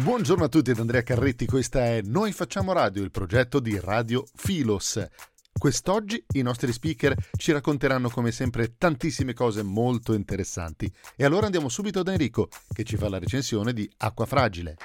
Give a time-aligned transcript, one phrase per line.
[0.00, 4.24] Buongiorno a tutti da Andrea Carretti, questa è Noi Facciamo Radio, il progetto di Radio
[4.36, 5.04] Filos.
[5.52, 10.90] Quest'oggi i nostri speaker ci racconteranno come sempre tantissime cose molto interessanti.
[11.16, 14.76] E allora andiamo subito da Enrico che ci fa la recensione di Acqua Fragile.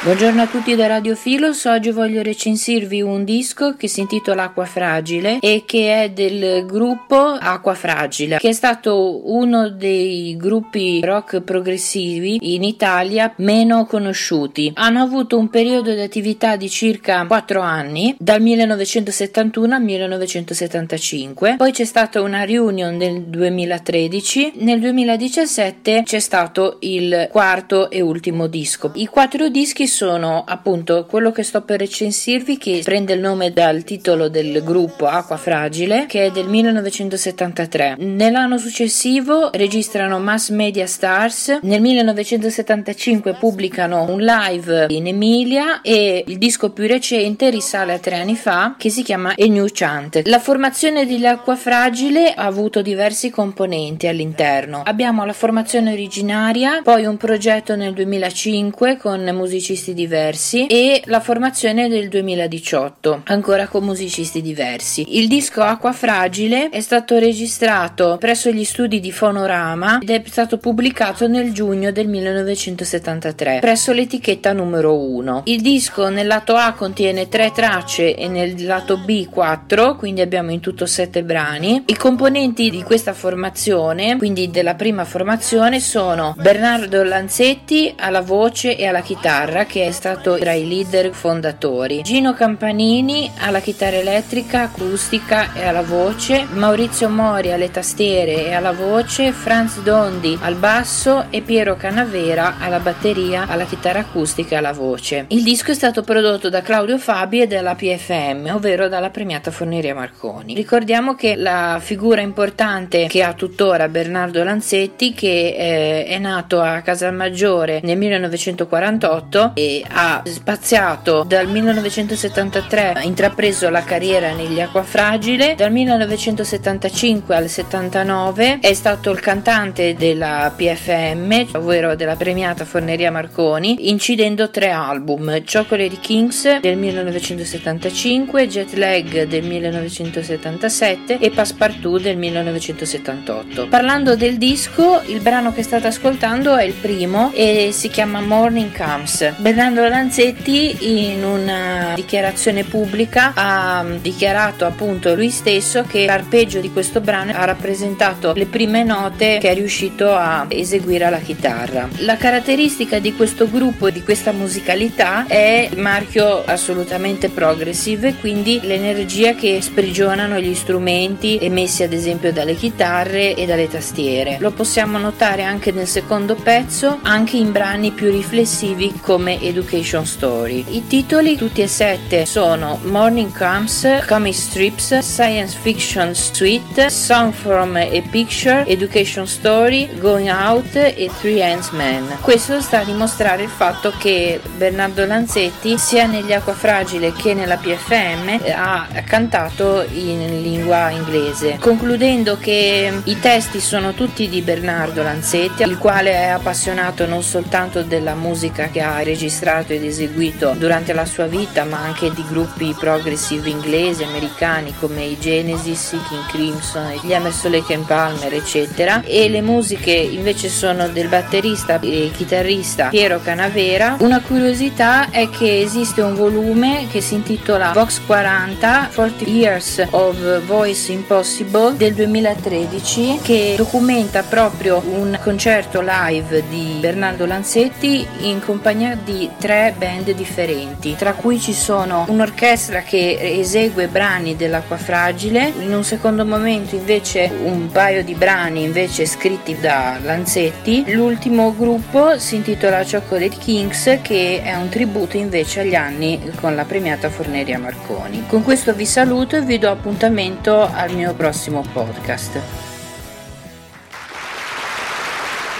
[0.00, 4.64] Buongiorno a tutti da Radio Filos, oggi voglio recensirvi un disco che si intitola Acqua
[4.64, 11.40] Fragile e che è del gruppo Acqua Fragile, che è stato uno dei gruppi rock
[11.40, 14.70] progressivi in Italia meno conosciuti.
[14.74, 21.72] Hanno avuto un periodo di attività di circa 4 anni, dal 1971 al 1975, poi
[21.72, 28.92] c'è stata una reunion nel 2013, nel 2017 c'è stato il quarto e ultimo disco.
[28.94, 33.82] I quattro dischi sono appunto quello che sto per recensirvi che prende il nome dal
[33.82, 37.96] titolo del gruppo Acqua Fragile che è del 1973.
[37.98, 46.38] Nell'anno successivo registrano Mass Media Stars, nel 1975 pubblicano un live in Emilia e il
[46.38, 50.22] disco più recente risale a tre anni fa che si chiama A New Chant.
[50.26, 54.82] La formazione dell'Acqua Fragile ha avuto diversi componenti all'interno.
[54.84, 61.20] Abbiamo la formazione originaria, poi un progetto nel 2005 con musicisti musicisti diversi e la
[61.20, 65.16] formazione del 2018, ancora con musicisti diversi.
[65.16, 70.58] Il disco Acqua Fragile è stato registrato presso gli studi di Fonorama ed è stato
[70.58, 75.42] pubblicato nel giugno del 1973 presso l'etichetta numero 1.
[75.44, 80.50] Il disco nel lato A contiene tre tracce e nel lato B 4, quindi abbiamo
[80.50, 81.84] in tutto sette brani.
[81.86, 88.86] I componenti di questa formazione, quindi della prima formazione, sono Bernardo Lanzetti alla voce e
[88.86, 92.02] alla chitarra, che è stato tra i leader fondatori.
[92.02, 98.72] Gino Campanini alla chitarra elettrica, acustica e alla voce, Maurizio Mori alle tastiere e alla
[98.72, 104.72] voce, Franz Dondi al basso e Piero Canavera alla batteria, alla chitarra acustica e alla
[104.72, 105.26] voce.
[105.28, 109.94] Il disco è stato prodotto da Claudio Fabi e dalla PFM, ovvero dalla premiata Forneria
[109.94, 110.54] Marconi.
[110.54, 116.80] Ricordiamo che la figura importante che ha tuttora Bernardo Lanzetti, che eh, è nato a
[116.80, 125.72] Casalmaggiore nel 1948 e ha spaziato dal 1973, ha intrapreso la carriera negli Acquafragile, dal
[125.72, 134.48] 1975 al 79 è stato il cantante della PFM, ovvero della premiata Forneria Marconi, incidendo
[134.50, 143.66] tre album, Chocolate Kings del 1975, Jet Lag del 1977 e Passepartout del 1978.
[143.66, 148.70] Parlando del disco, il brano che state ascoltando è il primo e si chiama Morning
[148.76, 149.46] Comes.
[149.48, 157.00] Bernardo Lanzetti in una dichiarazione pubblica ha dichiarato appunto lui stesso che l'arpeggio di questo
[157.00, 161.88] brano ha rappresentato le prime note che è riuscito a eseguire alla chitarra.
[162.00, 168.60] La caratteristica di questo gruppo e di questa musicalità è il marchio assolutamente progressive, quindi
[168.62, 174.36] l'energia che sprigionano gli strumenti emessi ad esempio dalle chitarre e dalle tastiere.
[174.40, 180.64] Lo possiamo notare anche nel secondo pezzo, anche in brani più riflessivi come Education Story.
[180.68, 187.76] I titoli, tutti e sette, sono Morning Comes, Comic Strips, Science Fiction Suite, Song from
[187.76, 192.18] a Picture, Education Story, Going Out e Three Hands Man.
[192.20, 198.40] Questo sta a dimostrare il fatto che Bernardo Lanzetti, sia negli Acquafragile che nella PFM,
[198.54, 205.78] ha cantato in lingua inglese, concludendo che i testi sono tutti di Bernardo Lanzetti, il
[205.78, 209.26] quale è appassionato non soltanto della musica che ha registrato
[209.74, 215.18] ed eseguito durante la sua vita, ma anche di gruppi progressive inglesi, americani come i
[215.18, 219.02] Genesis, i King Crimson, gli Emerson Lake Palmer, eccetera.
[219.04, 223.96] E le musiche invece sono del batterista e chitarrista Piero Canavera.
[224.00, 230.44] Una curiosità è che esiste un volume che si intitola Vox 40 40 Years of
[230.44, 238.96] Voice Impossible del 2013 che documenta proprio un concerto live di Bernardo Lanzetti in compagnia
[239.02, 245.74] di tre band differenti, tra cui ci sono un'orchestra che esegue brani dell'acqua fragile, in
[245.74, 252.36] un secondo momento invece un paio di brani invece scritti da Lanzetti, l'ultimo gruppo si
[252.36, 258.24] intitola Chocolate Kings che è un tributo invece agli anni con la premiata Forneria Marconi.
[258.26, 262.67] Con questo vi saluto e vi do appuntamento al mio prossimo podcast.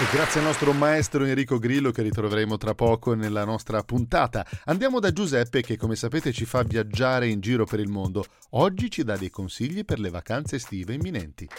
[0.01, 4.47] E grazie al nostro maestro Enrico Grillo che ritroveremo tra poco nella nostra puntata.
[4.63, 8.23] Andiamo da Giuseppe che come sapete ci fa viaggiare in giro per il mondo.
[8.51, 11.49] Oggi ci dà dei consigli per le vacanze estive imminenti.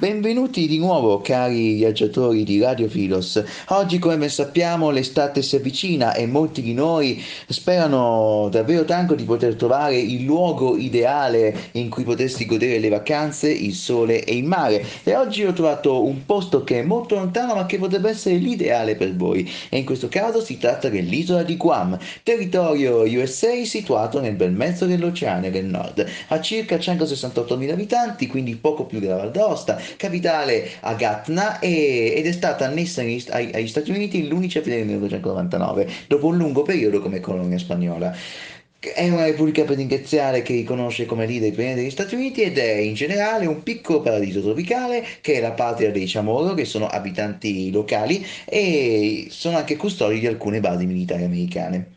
[0.00, 3.42] Benvenuti di nuovo cari viaggiatori di Radio Filos.
[3.70, 9.24] Oggi come ben sappiamo l'estate si avvicina e molti di noi sperano davvero tanto di
[9.24, 14.44] poter trovare il luogo ideale in cui potersi godere le vacanze, il sole e il
[14.44, 14.86] mare.
[15.02, 18.94] E oggi ho trovato un posto che è molto lontano ma che potrebbe essere l'ideale
[18.94, 19.50] per voi.
[19.68, 24.86] E in questo caso si tratta dell'isola di Guam, territorio USA situato nel bel mezzo
[24.86, 26.06] dell'Oceano del Nord.
[26.28, 32.26] Ha circa 168.000 abitanti, quindi poco più della Val d'Aosta capitale a Gatna e, ed
[32.26, 37.20] è stata annessa agli, agli Stati Uniti l'11 aprile 1999, dopo un lungo periodo come
[37.20, 38.14] colonia spagnola.
[38.80, 42.74] È una repubblica presidenziale che riconosce come leader il presidente degli Stati Uniti ed è
[42.74, 47.72] in generale un piccolo paradiso tropicale che è la patria dei Chamorro, che sono abitanti
[47.72, 51.96] locali e sono anche custodi di alcune basi militari americane.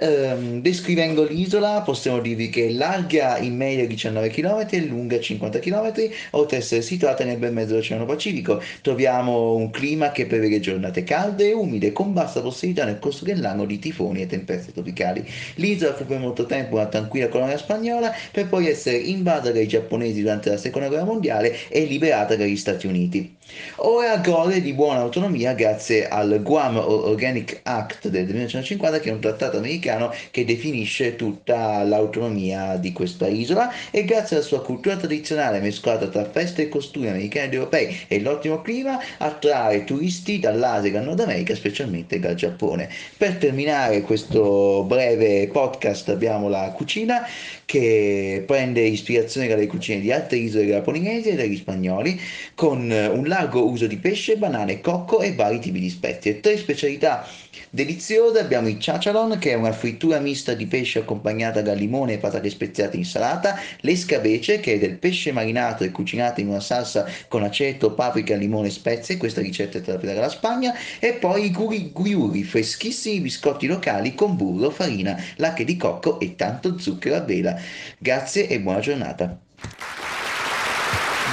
[0.00, 5.58] Um, descrivendo l'isola possiamo dirvi che è larga in media 19 km e lunga 50
[5.58, 5.92] km,
[6.30, 8.62] oltre ad essere situata nel bel mezzo dell'Oceano Pacifico.
[8.80, 13.64] Troviamo un clima che prevede giornate calde e umide con bassa possibilità nel corso dell'anno
[13.64, 15.28] di tifoni e tempeste tropicali.
[15.56, 20.20] L'isola fu per molto tempo una tranquilla colonia spagnola per poi essere invasa dai giapponesi
[20.20, 23.37] durante la seconda guerra mondiale e liberata dagli Stati Uniti.
[23.76, 29.20] Ora gode di buona autonomia grazie al Guam Organic Act del 1950 che è un
[29.20, 35.60] trattato americano che definisce tutta l'autonomia di questa isola e grazie alla sua cultura tradizionale
[35.60, 40.92] mescolata tra feste e costumi americani ed europei e l'ottimo clima attrae turisti dall'Asia e
[40.92, 42.88] dal Nord America specialmente dal Giappone.
[43.16, 47.26] Per terminare questo breve podcast abbiamo la cucina
[47.68, 52.18] che prende ispirazione dalle cucine di altre isole della Polinesia e dagli spagnoli
[52.54, 56.40] con un largo uso di pesce, banane, cocco e vari tipi di spezie.
[56.40, 57.28] Tre specialità
[57.70, 62.18] deliziose abbiamo il chachalon che è una frittura mista di pesce accompagnata da limone e
[62.18, 67.06] patate speziate in salata, l'escavece che è del pesce marinato e cucinato in una salsa
[67.28, 71.50] con aceto, paprika, limone e spezie, questa ricetta è tratta dalla Spagna, e poi i
[71.50, 77.20] guri guriuri, freschissimi biscotti locali con burro, farina, lacche di cocco e tanto zucchero a
[77.20, 77.60] vela.
[77.98, 79.38] Grazie e buona giornata.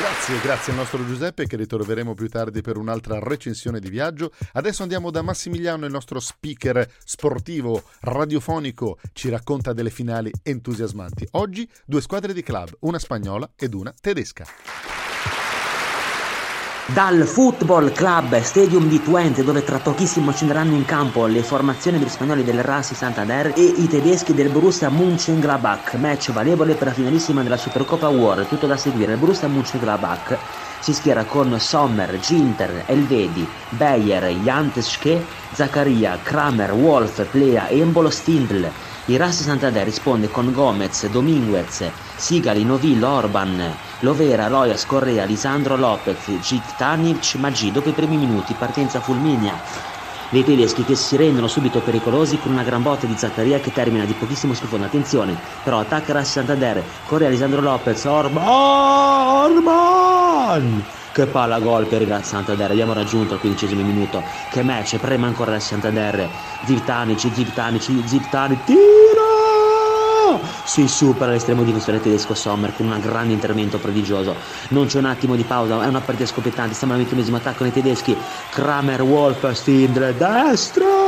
[0.05, 4.31] Grazie, grazie al nostro Giuseppe che ritroveremo più tardi per un'altra recensione di viaggio.
[4.53, 11.27] Adesso andiamo da Massimiliano, il nostro speaker sportivo radiofonico, ci racconta delle finali entusiasmanti.
[11.31, 15.04] Oggi due squadre di club, una spagnola ed una tedesca.
[16.93, 22.07] Dal Football Club Stadium di Twente, dove tra pochissimo scenderanno in campo le formazioni degli
[22.07, 27.41] spagnoli del Racing Santander e i tedeschi del Borussia Mönchengladbach, match valevole per la finalissima
[27.41, 29.13] della Supercoppa War, tutto da seguire.
[29.13, 30.37] Il Borussia Mönchengladbach
[30.79, 38.69] si schiera con Sommer, Ginter, Elvedi, Beyer, Janteschke, Zaccaria, Kramer, Wolf, Plea, Embolo, Stindl.
[39.07, 46.39] Il Racing Santander risponde con Gomez, Dominguez, Sigali, Novillo, Orban, Lovera, Loyas, Correa, Lisandro Lopez,
[46.39, 47.69] Gittanic, Maggi.
[47.69, 49.61] Dopo i primi minuti, partenza fulminea
[50.31, 54.05] dei tedeschi che si rendono subito pericolosi con una gran botta di Zaccaria che termina
[54.05, 54.85] di pochissimo schifono.
[54.85, 58.43] Attenzione, però attacca Rassi Santander, Correa, Lisandro Lopez, Orban,
[59.53, 60.83] Orban!
[61.15, 62.71] Che palla gol per il Santander.
[62.71, 64.21] Abbiamo raggiunto al quindicesimo minuto.
[64.51, 66.27] Che match, prema ancora il Santander.
[66.65, 68.61] Ziptanici, Ziptanici, Ziptanici.
[68.65, 70.41] Tiro!
[70.65, 74.35] Si supera l'estremo difensore tedesco Sommer con un grande intervento prodigioso.
[74.71, 76.73] Non c'è un attimo di pausa, è una partita scoppiettante.
[76.73, 78.17] Siamo al ventunesimo attacco nei tedeschi.
[78.49, 81.04] Kramer, Wolf, Stindler, destro!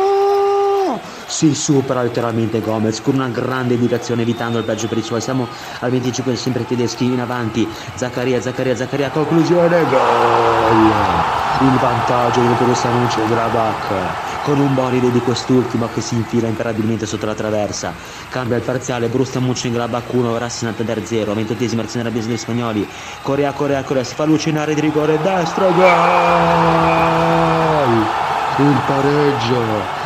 [1.28, 5.22] Si supera letteralmente Gomez con una grande indicazione evitando il peggio per i suoi.
[5.22, 5.48] Siamo
[5.80, 7.68] al 25 sempre tedeschi in avanti.
[7.96, 11.46] Zaccaria Zaccaria Zaccaria conclusione gol!
[11.60, 17.26] Il vantaggio del Borussia Mönchengladbach con un bolide di quest'ultimo che si infila imperabilmente sotto
[17.26, 17.94] la traversa.
[18.30, 22.88] Cambia il parziale Borussia Mönchengladbach 1 Racing Santander 0 28esima azione rabbiosa degli spagnoli.
[23.22, 26.97] Corea Corea Corea si fa luce in area di rigore destro gol
[28.60, 29.62] il pareggio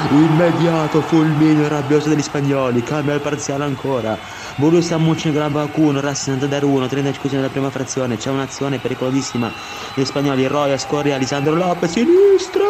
[0.10, 4.18] immediato fulmineo rabbioso degli spagnoli cambia il parziale ancora.
[4.56, 9.50] Borussia Mönchengladbach 1 Racing Santander 1 35 della prima frazione c'è un'azione pericolosissima.
[9.94, 12.66] Degli spagnoli Roya scorre Alessandro Lopez sinistra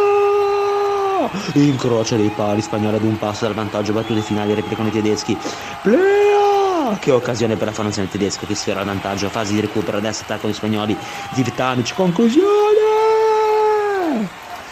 [1.53, 5.35] incrocia dei pali spagnoli ad un passo dal vantaggio battute finali replicano i tedeschi.
[5.81, 10.21] Plea che occasione per la formazione tedesca che sfera il vantaggio fase di recupero adesso
[10.23, 10.95] attacco gli spagnoli.
[11.33, 12.70] Zivtanic conclusione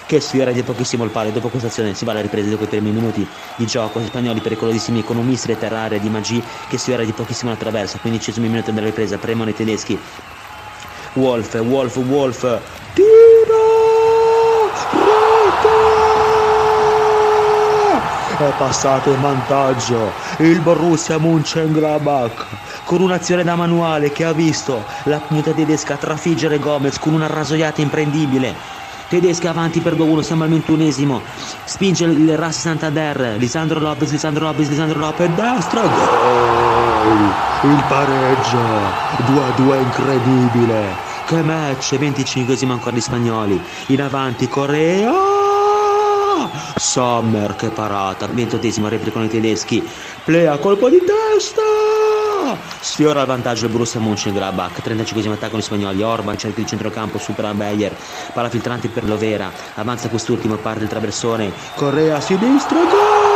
[0.10, 2.68] che sfiora di pochissimo il palo dopo questa azione si va alla ripresa dopo i
[2.68, 4.00] primi minuti di gioco.
[4.00, 8.00] Gli spagnoli pericolosissimi con un missile terraria di Maggi che sfiora di pochissimo la traversa
[8.00, 10.00] quindicesimo minuto della ripresa premono i tedeschi.
[11.14, 12.60] Wolf Wolf Wolf.
[12.94, 13.80] Tiro!
[18.40, 22.46] È passato in vantaggio il Borussia Mönchengladbach
[22.86, 27.82] con un'azione da manuale che ha visto la punta tedesca trafiggere Gomez con una rasoiata
[27.82, 28.79] imprendibile
[29.10, 31.22] tedeschi avanti per 2-1 siamo al ventunesimo.
[31.66, 37.34] Spinge il Ras Santander Lisandro Lopez Lisandro Lopez Lisandro Lopez destra gol!
[37.72, 38.58] Il pareggio
[39.58, 41.08] 2-2 incredibile.
[41.26, 43.62] Che match 25 ancora gli spagnoli.
[43.88, 45.12] In avanti Corea
[46.76, 48.28] Sommer che parata.
[48.28, 49.88] 28esimo replicano i tedeschi.
[50.24, 51.99] Plea colpo di testa
[52.80, 57.54] Sfiora il vantaggio del Borussia Mönchengladbach, 35 attacco gli spagnoli, Orban cerca il centrocampo, supera
[57.54, 57.96] Beyer,
[58.34, 63.29] palla filtrante per Lovera, avanza quest'ultimo, parte il traversone, Correa a sinistra, gol!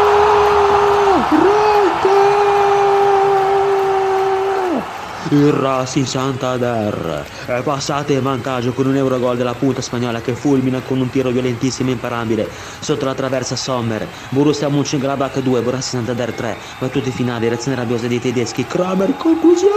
[5.34, 10.36] Il Racing Santander è passato in vantaggio con un euro gol della punta spagnola che
[10.36, 12.48] fulmina con un tiro violentissimo e imparabile
[12.80, 14.08] sotto la traversa Sommer.
[14.30, 18.68] Borussia Mönchengladbach 2 Borussia Santander 3 battute finali reazione rabbiosa dei tedeschi.
[18.68, 19.72] Kramer conclusione!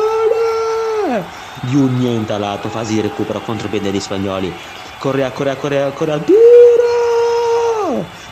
[1.63, 4.53] Di un niente a lato fase di recupero contropiede degli spagnoli.
[4.99, 6.45] Correa Correa Correa Correa tiro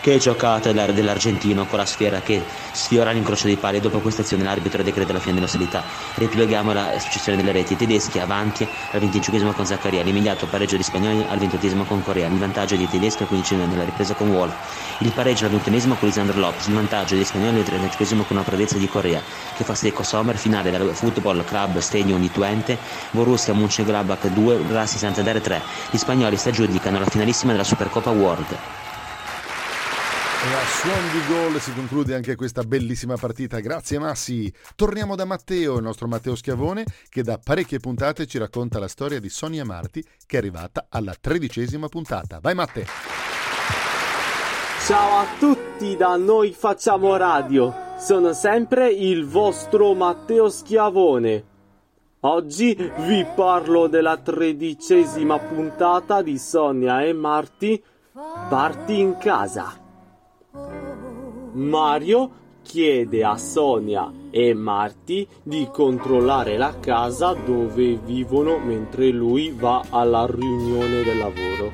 [0.05, 4.45] che giocata dell'argentino con la sfera che sfiora l'incrocio dei pali dopo questa azione.
[4.45, 5.83] L'arbitro decreta la fine dell'ostilità
[6.17, 10.03] riepiloghiamo la successione delle reti tedeschi avanti al 25 con Zaccaria.
[10.03, 12.27] L'immediato pareggio di spagnoli al 28 con Corea.
[12.27, 14.55] Il vantaggio dei tedeschi al 15 nella ripresa con Wolf
[14.99, 16.67] il pareggio al 21 con Lisandro Lopez.
[16.67, 19.23] Il vantaggio dei spagnoli al 35 con una prodezza di Corea
[19.57, 20.37] che fa secco Sommer.
[20.37, 22.77] Finale dal Football Club Stadium di Twente.
[23.11, 28.83] Borussia Mönchengladbach 2 Racing Santander 3 gli spagnoli si aggiudicano la finalissima della Supercoppa World
[30.45, 33.61] e suon di gol si conclude anche questa bellissima partita.
[33.61, 34.53] Grazie Massi.
[34.77, 39.21] Torniamo da Matteo, il nostro Matteo Schiavone, che da parecchie puntate ci racconta la storia
[39.21, 42.41] di Sonia Marti, che è arrivata alla tredicesima puntata.
[42.43, 42.87] Vai Matte!
[44.87, 47.75] Ciao a tutti, da noi facciamo radio.
[47.99, 51.45] Sono sempre il vostro Matteo Schiavone.
[52.21, 57.83] Oggi vi parlo della tredicesima puntata di Sonia e Marti.
[58.49, 59.79] Parti in casa.
[61.55, 69.85] Mario chiede a Sonia e Marty di controllare la casa dove vivono mentre lui va
[69.89, 71.71] alla riunione del lavoro.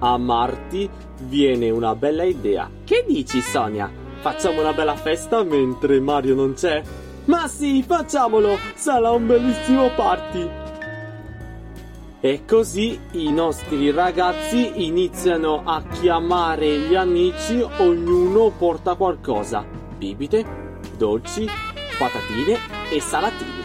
[0.00, 0.88] A Marty
[1.22, 2.70] viene una bella idea.
[2.84, 3.90] Che dici Sonia?
[4.20, 6.82] Facciamo una bella festa mentre Mario non c'è?
[7.24, 8.58] Ma sì, facciamolo!
[8.74, 10.67] Sarà un bellissimo party!
[12.20, 19.64] E così i nostri ragazzi iniziano a chiamare gli amici, ognuno porta qualcosa.
[19.96, 20.44] Bibite,
[20.96, 21.46] dolci,
[21.96, 22.58] patatine
[22.90, 23.62] e salatini.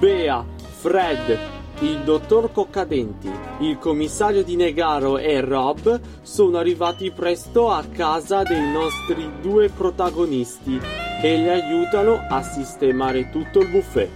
[0.00, 0.44] Bea,
[0.80, 1.38] Fred,
[1.78, 8.72] il dottor Coccadenti, il commissario di Negaro e Rob sono arrivati presto a casa dei
[8.72, 10.80] nostri due protagonisti
[11.22, 14.10] e li aiutano a sistemare tutto il buffet.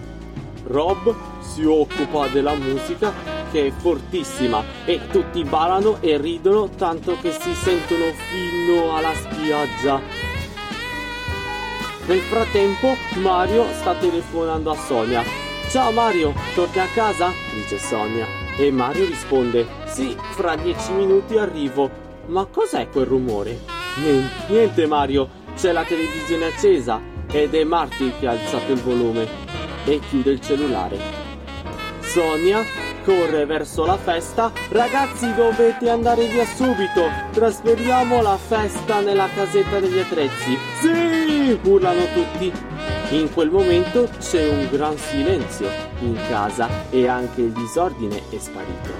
[0.65, 1.15] Rob
[1.51, 3.11] si occupa della musica
[3.51, 9.99] che è fortissima e tutti ballano e ridono tanto che si sentono fino alla spiaggia.
[12.05, 15.23] Nel frattempo Mario sta telefonando a Sonia.
[15.69, 17.31] Ciao Mario, torni a casa?
[17.53, 18.25] dice Sonia.
[18.57, 22.07] E Mario risponde, sì, fra dieci minuti arrivo.
[22.27, 23.59] Ma cos'è quel rumore?
[24.47, 27.01] Niente, Mario, c'è la televisione accesa
[27.31, 29.27] ed è Marty che ha alzato il volume
[29.85, 31.28] e chiude il cellulare.
[32.19, 32.65] Sonia
[33.05, 34.51] corre verso la festa.
[34.71, 37.07] Ragazzi, dovete andare via subito.
[37.31, 40.57] Trasferiamo la festa nella casetta degli attrezzi.
[40.81, 41.57] Sì!
[41.63, 42.51] urlano tutti.
[43.11, 45.69] In quel momento c'è un gran silenzio
[46.01, 48.91] in casa e anche il disordine è sparito.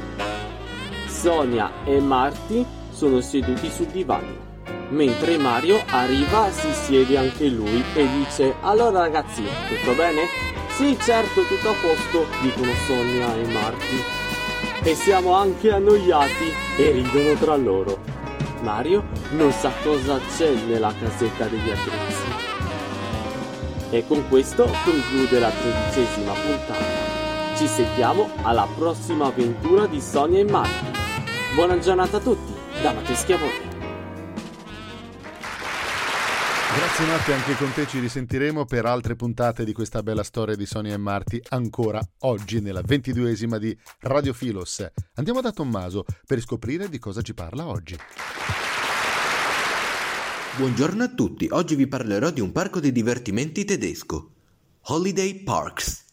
[1.07, 4.47] Sonia e Marty sono seduti sul divano.
[4.91, 10.58] Mentre Mario arriva, si siede anche lui e dice Allora ragazzi, tutto bene?
[10.79, 14.01] Sì, certo, tutto a posto, dicono Sonia e Marty.
[14.81, 17.99] E siamo anche annoiati e ridono tra loro.
[18.61, 22.23] Mario non sa cosa c'è nella casetta degli attrezzi.
[23.89, 27.55] E con questo conclude la tredicesima puntata.
[27.57, 30.91] Ci sentiamo alla prossima avventura di Sonia e Marty.
[31.55, 33.78] Buona giornata a tutti, da Mateschi a voi.
[36.79, 40.65] Grazie Matti, anche con te ci risentiremo per altre puntate di questa bella storia di
[40.65, 44.89] Sonia e Marti, ancora oggi nella ventiduesima di Radio Filos.
[45.15, 47.97] Andiamo da Tommaso per scoprire di cosa ci parla oggi.
[50.55, 54.31] Buongiorno a tutti, oggi vi parlerò di un parco di divertimenti tedesco,
[54.83, 56.05] Holiday Parks.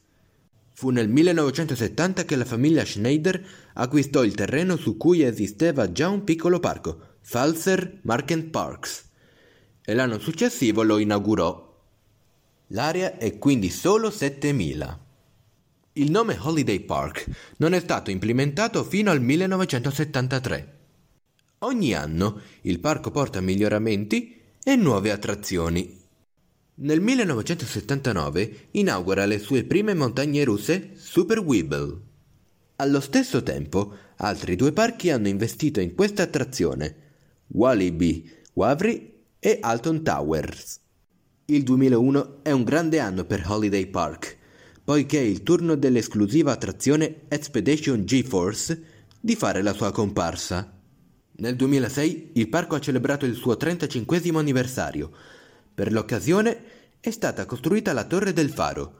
[0.73, 3.41] Fu nel 1970 che la famiglia Schneider
[3.75, 9.06] acquistò il terreno su cui esisteva già un piccolo parco, Pfalzer Markenparks
[9.89, 11.65] e l'anno successivo lo inaugurò.
[12.71, 15.05] L'area è quindi solo 7000.
[15.93, 20.79] Il nome Holiday Park non è stato implementato fino al 1973.
[21.61, 26.03] Ogni anno il parco porta miglioramenti e nuove attrazioni.
[26.79, 32.01] Nel 1979 inaugura le sue prime montagne russe Super Weeble.
[32.77, 36.95] Allo stesso tempo, altri due parchi hanno investito in questa attrazione,
[37.47, 39.16] Walibi Wavri
[39.47, 40.81] e Alton Towers.
[41.45, 44.37] Il 2001 è un grande anno per Holiday Park,
[44.83, 48.83] poiché è il turno dell'esclusiva attrazione Expedition GeForce
[49.21, 50.77] di fare la sua comparsa.
[51.37, 55.13] Nel 2006 il parco ha celebrato il suo 35 anniversario.
[55.73, 56.63] Per l'occasione
[56.99, 58.99] è stata costruita la Torre del Faro,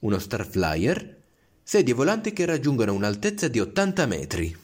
[0.00, 1.22] uno Starflyer,
[1.62, 4.54] sedie volanti che raggiungono un'altezza di 80 metri.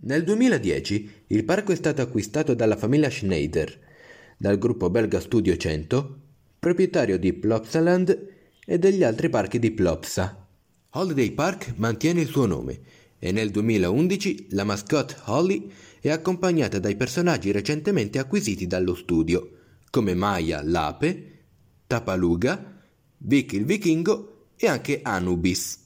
[0.00, 3.86] Nel 2010 il parco è stato acquistato dalla famiglia Schneider
[4.40, 6.18] dal gruppo belga Studio 100,
[6.58, 8.28] proprietario di Plopsaland
[8.64, 10.48] e degli altri parchi di Plopsa.
[10.92, 12.80] Holiday Park mantiene il suo nome
[13.18, 19.50] e nel 2011 la mascotte Holly è accompagnata dai personaggi recentemente acquisiti dallo studio,
[19.90, 21.40] come Maya l'ape,
[21.86, 22.80] Tapaluga,
[23.18, 25.84] Vic il vichingo e anche Anubis.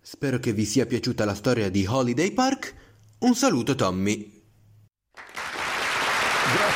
[0.00, 2.74] Spero che vi sia piaciuta la storia di Holiday Park.
[3.18, 4.35] Un saluto Tommy.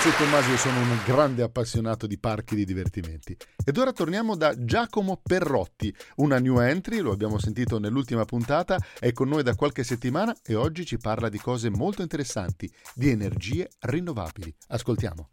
[0.03, 3.37] Grazie Tommaso, io sono un grande appassionato di parchi di divertimenti.
[3.63, 9.13] Ed ora torniamo da Giacomo Perrotti, una new entry, lo abbiamo sentito nell'ultima puntata, è
[9.13, 13.69] con noi da qualche settimana e oggi ci parla di cose molto interessanti, di energie
[13.79, 14.55] rinnovabili.
[14.69, 15.29] Ascoltiamo.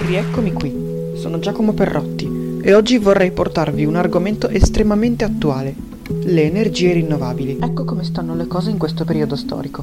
[0.00, 5.74] Rieccomi qui, sono Giacomo Perrotti e oggi vorrei portarvi un argomento estremamente attuale,
[6.24, 7.56] le energie rinnovabili.
[7.58, 9.82] Ecco come stanno le cose in questo periodo storico.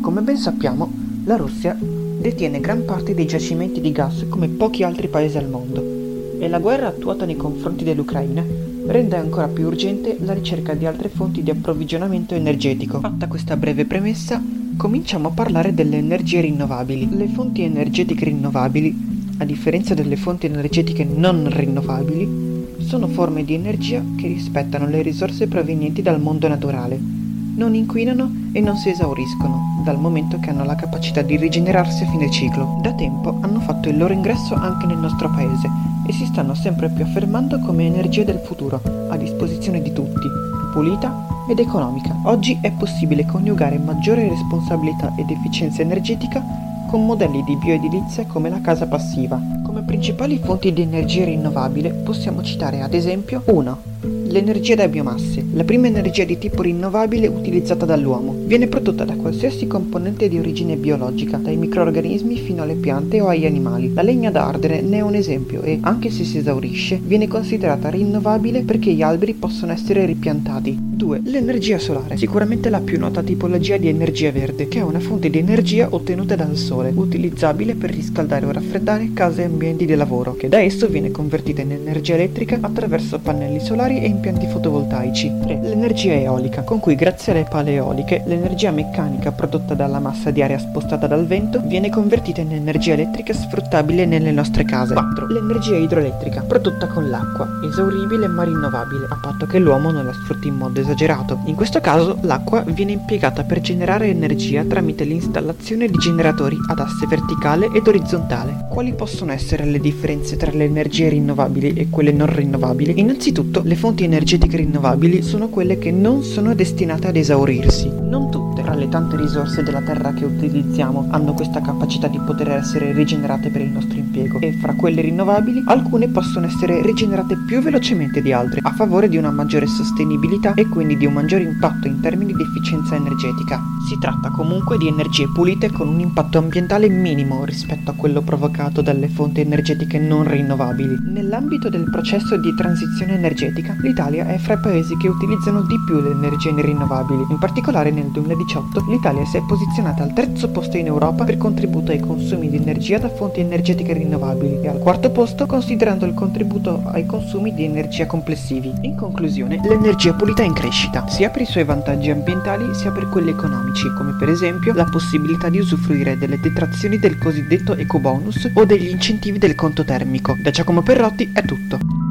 [0.00, 5.08] Come ben sappiamo, la Russia detiene gran parte dei giacimenti di gas come pochi altri
[5.08, 8.44] paesi al mondo e la guerra attuata nei confronti dell'Ucraina
[8.86, 12.98] rende ancora più urgente la ricerca di altre fonti di approvvigionamento energetico.
[12.98, 14.42] Fatta questa breve premessa,
[14.76, 17.08] cominciamo a parlare delle energie rinnovabili.
[17.16, 24.02] Le fonti energetiche rinnovabili, a differenza delle fonti energetiche non rinnovabili, sono forme di energia
[24.16, 27.21] che rispettano le risorse provenienti dal mondo naturale,
[27.54, 32.10] non inquinano e non si esauriscono dal momento che hanno la capacità di rigenerarsi a
[32.10, 32.78] fine ciclo.
[32.80, 35.68] Da tempo hanno fatto il loro ingresso anche nel nostro paese
[36.06, 40.28] e si stanno sempre più affermando come energia del futuro, a disposizione di tutti,
[40.72, 42.16] pulita ed economica.
[42.24, 46.42] Oggi è possibile coniugare maggiore responsabilità ed efficienza energetica
[46.88, 49.40] con modelli di bioedilizia come la casa passiva.
[49.64, 53.91] Come principali fonti di energia rinnovabile possiamo citare ad esempio 1.
[54.04, 58.34] L'energia da biomasse, la prima energia di tipo rinnovabile utilizzata dall'uomo.
[58.46, 63.46] Viene prodotta da qualsiasi componente di origine biologica, dai microorganismi fino alle piante o agli
[63.46, 63.92] animali.
[63.94, 67.90] La legna da ardere ne è un esempio e, anche se si esaurisce, viene considerata
[67.90, 70.76] rinnovabile perché gli alberi possono essere ripiantati.
[70.80, 71.20] 2.
[71.24, 75.38] L'energia solare, sicuramente la più nota tipologia di energia verde, che è una fonte di
[75.38, 80.48] energia ottenuta dal sole, utilizzabile per riscaldare o raffreddare case e ambienti di lavoro, che
[80.48, 85.32] da esso viene convertita in energia elettrica attraverso pannelli solari e impianti fotovoltaici.
[85.42, 85.60] 3.
[85.62, 90.58] L'energia eolica, con cui grazie alle pale eoliche l'energia meccanica prodotta dalla massa di aria
[90.58, 94.94] spostata dal vento viene convertita in energia elettrica sfruttabile nelle nostre case.
[94.94, 95.26] 4.
[95.26, 100.48] L'energia idroelettrica, prodotta con l'acqua, esauribile ma rinnovabile, a patto che l'uomo non la sfrutti
[100.48, 101.40] in modo esagerato.
[101.46, 107.06] In questo caso l'acqua viene impiegata per generare energia tramite l'installazione di generatori ad asse
[107.06, 108.66] verticale ed orizzontale.
[108.68, 112.98] Quali possono essere le differenze tra le energie rinnovabili e quelle non rinnovabili?
[112.98, 117.90] Innanzitutto, le fonti energetiche rinnovabili sono quelle che non sono destinate ad esaurirsi.
[117.90, 122.52] Non tutte, tra le tante risorse della Terra che utilizziamo, hanno questa capacità di poter
[122.52, 127.60] essere rigenerate per il nostro impiego e fra quelle rinnovabili alcune possono essere rigenerate più
[127.60, 131.88] velocemente di altre a favore di una maggiore sostenibilità e quindi di un maggiore impatto
[131.88, 133.60] in termini di efficienza energetica.
[133.88, 138.80] Si tratta comunque di energie pulite con un impatto ambientale minimo rispetto a quello provocato
[138.80, 140.98] dalle fonti energetiche non rinnovabili.
[141.06, 146.00] Nell'ambito del processo di transizione energetica, l'Italia è fra i paesi che utilizzano di più
[146.00, 147.26] le energie rinnovabili.
[147.28, 151.90] In particolare nel 2018 l'Italia si è posizionata al terzo posto in Europa per contributo
[151.90, 156.82] ai consumi di energia da fonti energetiche rinnovabili e al quarto posto considerando il contributo
[156.86, 158.72] ai consumi di energia complessivi.
[158.82, 163.08] In conclusione, l'energia pulita è in crescita, sia per i suoi vantaggi ambientali sia per
[163.08, 168.64] quelli economici, come per esempio la possibilità di usufruire delle detrazioni del cosiddetto ecobonus o
[168.64, 170.36] degli incentivi del conto termico.
[170.40, 172.01] Da Giacomo Perrotti è tutto.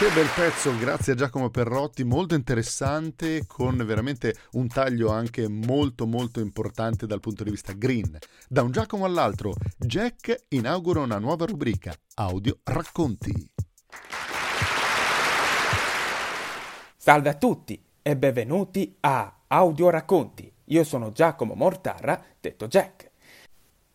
[0.00, 6.06] Che bel pezzo, grazie a Giacomo Perrotti, molto interessante, con veramente un taglio anche molto
[6.06, 8.16] molto importante dal punto di vista green.
[8.48, 13.50] Da un Giacomo all'altro, Jack inaugura una nuova rubrica, Audio Racconti.
[16.96, 20.50] Salve a tutti e benvenuti a Audio Racconti.
[20.64, 23.09] Io sono Giacomo Mortarra, detto Jack.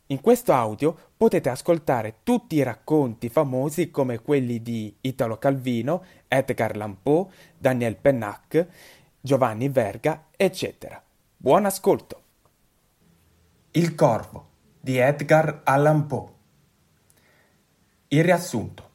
[0.07, 6.73] In questo audio potete ascoltare tutti i racconti famosi come quelli di Italo Calvino, Edgar
[6.73, 7.25] Allan Poe,
[7.57, 8.67] Daniel Pennac,
[9.19, 11.01] Giovanni Verga, eccetera.
[11.35, 12.21] Buon ascolto.
[13.71, 16.33] Il corvo di Edgar Allan Poe.
[18.09, 18.89] Il riassunto.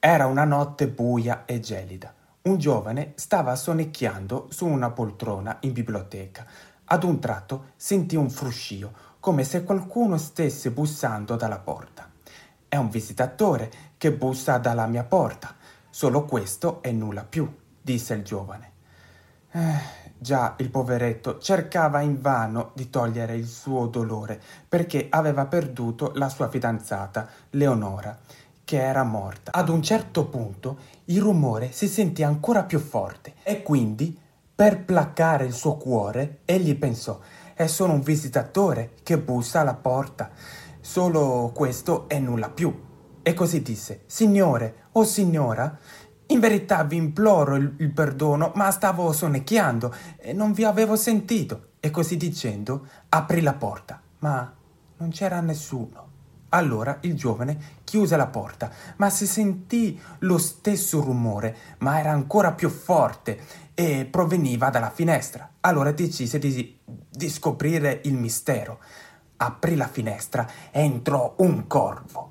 [0.00, 2.12] Era una notte buia e gelida.
[2.42, 6.44] Un giovane stava sonnecchiando su una poltrona in biblioteca.
[6.86, 12.10] Ad un tratto sentì un fruscio come se qualcuno stesse bussando dalla porta.
[12.68, 15.54] È un visitatore che bussa dalla mia porta.
[15.88, 18.72] Solo questo e nulla più, disse il giovane.
[19.50, 19.78] Eh,
[20.18, 26.50] già il poveretto cercava invano di togliere il suo dolore perché aveva perduto la sua
[26.50, 28.18] fidanzata, Leonora,
[28.62, 29.52] che era morta.
[29.52, 34.20] Ad un certo punto il rumore si sentì ancora più forte e quindi,
[34.54, 37.18] per placare il suo cuore, egli pensò
[37.54, 40.30] è solo un visitatore che bussa alla porta.
[40.80, 42.82] Solo questo e nulla più.
[43.22, 45.78] E così disse, Signore o oh signora,
[46.26, 51.68] in verità vi imploro il, il perdono, ma stavo sonnecchiando e non vi avevo sentito.
[51.80, 54.52] E così dicendo, aprì la porta, ma
[54.96, 56.12] non c'era nessuno.
[56.50, 62.52] Allora il giovane chiuse la porta, ma si sentì lo stesso rumore, ma era ancora
[62.52, 63.40] più forte
[63.74, 65.48] e proveniva dalla finestra.
[65.60, 68.78] Allora decise di, di scoprire il mistero.
[69.36, 72.30] Aprì la finestra e entrò un corvo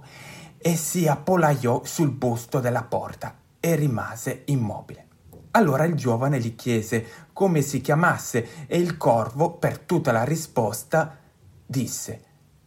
[0.57, 5.07] e si appollaiò sul busto della porta e rimase immobile.
[5.51, 11.17] Allora il giovane gli chiese come si chiamasse e il corvo, per tutta la risposta,
[11.65, 12.23] disse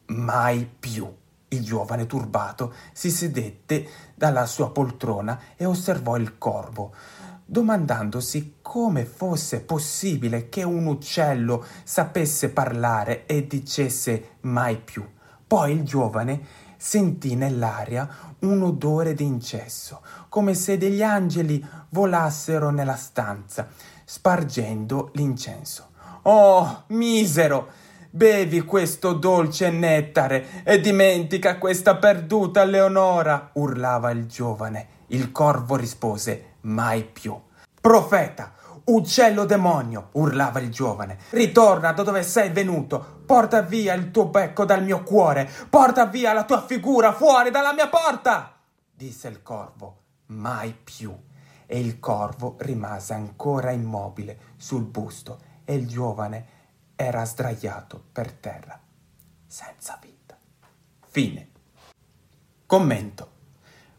[0.06, 1.10] mai più.
[1.48, 6.92] Il giovane turbato si sedette dalla sua poltrona e osservò il corvo,
[7.48, 15.06] domandandosi come fosse possibile che un uccello sapesse parlare e dicesse mai più.
[15.46, 18.08] Poi il giovane sentì nell'aria
[18.40, 23.68] un odore di incesso, come se degli angeli volassero nella stanza,
[24.04, 25.90] spargendo l'incenso.
[26.22, 27.84] Oh, misero!
[28.10, 34.88] Bevi questo dolce nettare e dimentica questa perduta Leonora, urlava il giovane.
[35.08, 37.38] Il corvo rispose mai più.
[37.80, 38.52] Profeta,
[38.84, 41.18] uccello demonio, urlava il giovane.
[41.30, 43.22] Ritorna da dove sei venuto.
[43.26, 45.50] Porta via il tuo becco dal mio cuore.
[45.68, 48.54] Porta via la tua figura fuori dalla mia porta.
[48.92, 50.02] disse il corvo.
[50.26, 51.14] Mai più.
[51.66, 56.54] E il corvo rimase ancora immobile sul busto e il giovane
[56.94, 58.80] era sdraiato per terra,
[59.46, 60.38] senza vita.
[61.08, 61.50] Fine.
[62.66, 63.35] Commento.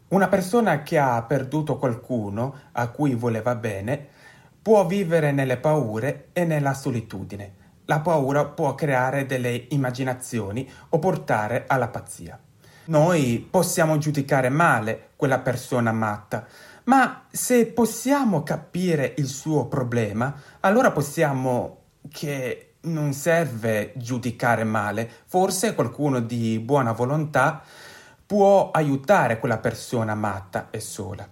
[0.08, 4.06] Una persona che ha perduto qualcuno a cui voleva bene
[4.62, 7.54] può vivere nelle paure e nella solitudine.
[7.84, 12.38] La paura può creare delle immaginazioni o portare alla pazzia.
[12.86, 16.46] Noi possiamo giudicare male quella persona matta,
[16.84, 25.74] ma se possiamo capire il suo problema, allora possiamo che non serve giudicare male, forse
[25.74, 27.62] qualcuno di buona volontà
[28.28, 31.26] può aiutare quella persona matta e sola.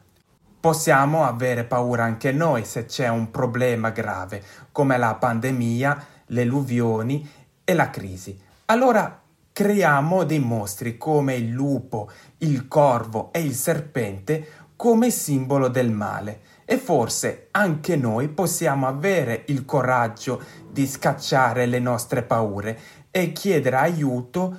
[0.59, 7.31] Possiamo avere paura anche noi se c'è un problema grave, come la pandemia, le alluvioni
[7.65, 8.41] e la crisi.
[8.65, 9.21] Allora
[9.53, 16.41] creiamo dei mostri come il lupo, il corvo e il serpente come simbolo del male
[16.65, 22.79] e forse anche noi possiamo avere il coraggio di scacciare le nostre paure
[23.11, 24.59] e chiedere aiuto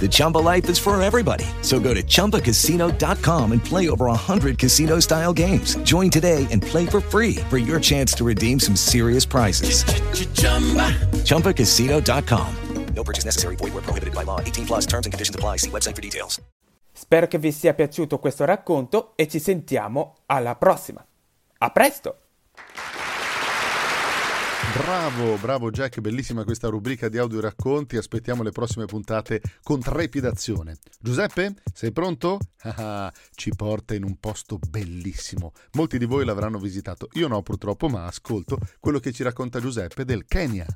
[0.00, 1.46] The Chumba life is for everybody.
[1.62, 5.76] So go to ChumbaCasino.com and play over 100 casino style games.
[5.84, 9.84] Join today and play for free for your chance to redeem some serious prizes.
[11.24, 12.56] ChumbaCasino.com.
[12.94, 13.56] No purchase necessary.
[13.56, 14.40] Void were prohibited by law.
[14.40, 15.58] 18 plus terms and conditions apply.
[15.58, 16.40] See website for details.
[16.92, 21.04] Spero che vi sia piaciuto questo racconto e ci sentiamo alla prossima.
[21.58, 22.18] A presto!
[24.76, 30.78] Bravo, bravo Jack, bellissima questa rubrica di audio racconti, aspettiamo le prossime puntate con trepidazione.
[30.98, 32.40] Giuseppe, sei pronto?
[32.62, 37.88] Ah, ci porta in un posto bellissimo, molti di voi l'avranno visitato, io no purtroppo,
[37.88, 40.66] ma ascolto quello che ci racconta Giuseppe del Kenya.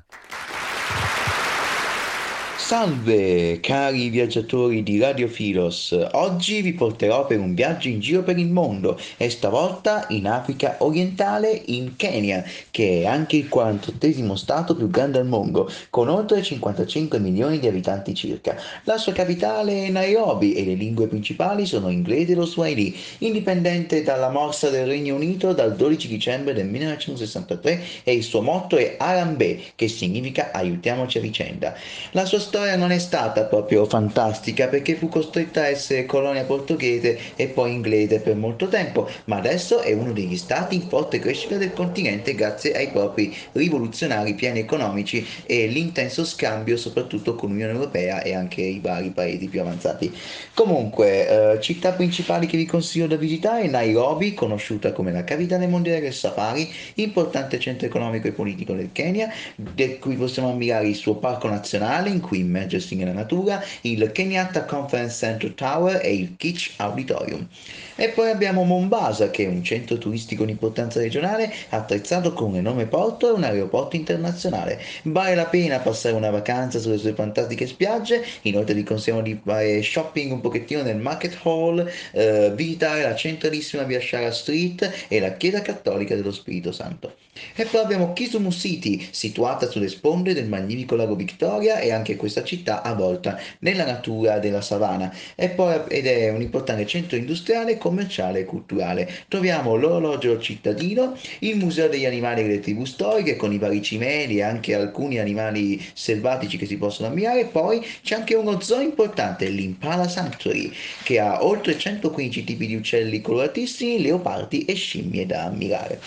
[2.69, 8.37] Salve cari viaggiatori di Radio Filos, oggi vi porterò per un viaggio in giro per
[8.37, 14.75] il mondo e stavolta in Africa orientale, in Kenya, che è anche il 48 stato
[14.75, 18.55] più grande al mondo, con oltre 55 milioni di abitanti circa.
[18.83, 24.03] La sua capitale è Nairobi e le lingue principali sono inglese e lo Swahili, indipendente
[24.03, 28.93] dalla morsa del Regno Unito dal 12 dicembre del 1963 e il suo motto è
[28.99, 31.75] Arambe, che significa aiutiamoci a vicenda.
[32.11, 37.17] La sua storia non è stata proprio fantastica perché fu costretta a essere colonia portoghese
[37.35, 41.57] e poi inglese per molto tempo, ma adesso è uno degli stati in forte crescita
[41.57, 48.21] del continente grazie ai propri rivoluzionari piani economici e l'intenso scambio soprattutto con l'Unione Europea
[48.21, 50.13] e anche i vari paesi più avanzati.
[50.53, 56.01] Comunque, eh, città principali che vi consiglio da visitare Nairobi, conosciuta come la capitale mondiale
[56.01, 61.15] del safari, importante centro economico e politico del Kenya, da cui possiamo ammirare il suo
[61.15, 66.73] parco nazionale in cui immergersi nella natura, il Kenyatta Conference Center Tower e il Kitsch
[66.77, 67.47] Auditorium.
[67.95, 72.55] E poi abbiamo Mombasa, che è un centro turistico di importanza regionale attrezzato con un
[72.57, 74.81] enorme porto e un aeroporto internazionale.
[75.03, 79.81] Vale la pena passare una vacanza sulle sue fantastiche spiagge, inoltre vi consigliamo di fare
[79.81, 85.33] shopping un pochettino nel Market Hall, eh, visitare la centralissima via Shara Street e la
[85.33, 87.13] chiesa cattolica dello Spirito Santo.
[87.55, 92.43] E poi abbiamo Kisumu City, situata sulle sponde del magnifico lago Victoria e anche questa
[92.43, 95.13] città avvolta nella natura della savana.
[95.35, 99.09] E poi, ed è un importante centro industriale, commerciale e culturale.
[99.27, 104.43] Troviamo l'orologio cittadino, il museo degli animali delle tribù storiche con i vari cimeli e
[104.43, 107.45] anche alcuni animali selvatici che si possono ammirare.
[107.45, 110.71] Poi c'è anche uno zoo importante, l'Impala Sanctuary,
[111.03, 115.99] che ha oltre 115 tipi di uccelli coloratissimi, leopardi e scimmie da ammirare.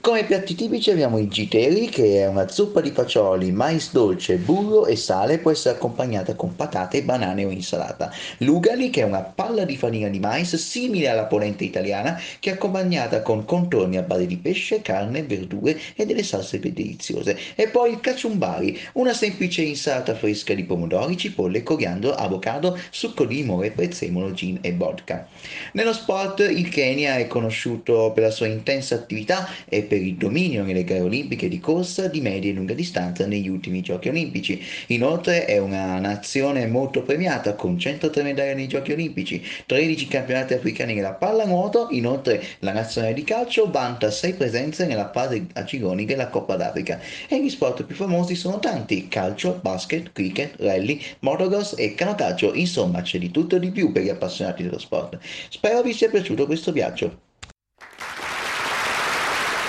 [0.00, 4.86] Come piatti tipici abbiamo i giteri, che è una zuppa di fagioli, mais dolce, burro
[4.86, 8.12] e sale, può essere accompagnata con patate, banane o insalata.
[8.38, 12.52] Lugali, che è una palla di farina di mais simile alla polenta italiana, che è
[12.52, 17.36] accompagnata con contorni a base di pesce, carne, verdure e delle salse deliziose.
[17.56, 23.34] E poi il caciumbari, una semplice insalata fresca di pomodori, cipolle, coriandolo, avocado, succo di
[23.34, 25.26] limone, prezzemolo, gin e vodka.
[25.72, 30.50] Nello sport il Kenya è conosciuto per la sua intensa attività e per il dominio
[30.60, 34.62] nelle gare olimpiche di corsa di media e lunga distanza negli ultimi giochi olimpici.
[34.88, 40.92] Inoltre è una nazione molto premiata con 103 medaglie nei giochi olimpici, 13 campionati africani
[40.94, 46.28] nella pallanuoto, inoltre la nazionale di calcio vanta 6 presenze nella fase a gironi della
[46.28, 51.94] Coppa d'Africa e gli sport più famosi sono tanti, calcio, basket, cricket, rally, motocross e
[51.94, 55.18] canottaggio, insomma c'è di tutto e di più per gli appassionati dello sport.
[55.48, 57.31] Spero vi sia piaciuto questo viaggio.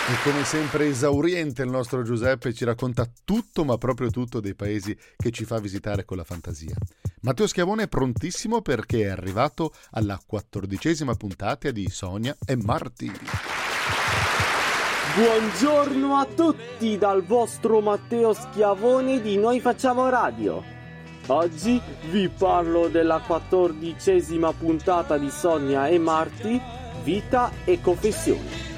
[0.06, 4.94] E come sempre esauriente il nostro Giuseppe ci racconta tutto, ma proprio tutto dei paesi
[5.16, 6.76] che ci fa visitare con la fantasia.
[7.22, 13.10] Matteo Schiavone è prontissimo perché è arrivato alla quattordicesima puntata di Sonia e Marti.
[15.16, 20.62] Buongiorno a tutti dal vostro Matteo Schiavone di Noi Facciamo Radio.
[21.28, 26.62] Oggi vi parlo della quattordicesima puntata di Sonia e Marti,
[27.04, 28.73] Vita e Confessioni.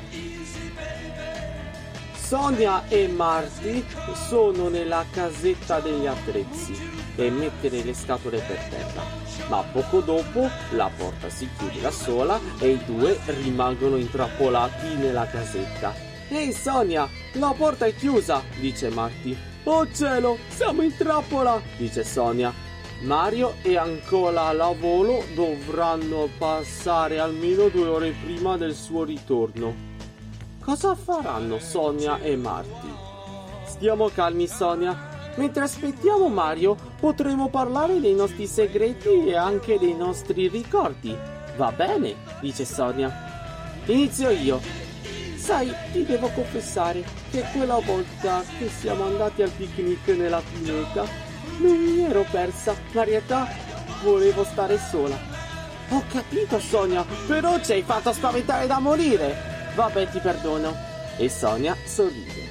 [2.25, 3.85] Sonia e Marty
[4.27, 6.75] sono nella casetta degli attrezzi
[7.15, 9.03] e mettere le scatole per terra.
[9.47, 15.27] Ma poco dopo la porta si chiude da sola e i due rimangono intrappolati nella
[15.27, 15.93] casetta.
[16.29, 19.37] Ehi Sonia, la porta è chiusa, dice Marty.
[19.65, 22.51] Oh cielo, siamo in trappola, dice Sonia.
[23.01, 29.94] Mario e Ancola alla volo dovranno passare almeno due ore prima del suo ritorno.
[30.65, 32.91] Cosa faranno Sonia e Marty?
[33.65, 34.97] Stiamo calmi, Sonia.
[35.35, 41.15] Mentre aspettiamo Mario, potremo parlare dei nostri segreti e anche dei nostri ricordi.
[41.55, 43.13] Va bene, dice Sonia.
[43.85, 44.59] Inizio io.
[45.35, 51.05] Sai, ti devo confessare che quella volta che siamo andati al picnic nella pineta,
[51.59, 53.47] non mi ero persa, ma realtà
[54.01, 55.15] volevo stare sola.
[55.89, 59.54] Ho capito, Sonia, però ci hai fatto spaventare da morire.
[59.75, 60.73] Vabbè, ti perdono.
[61.17, 62.43] E Sonia sorride.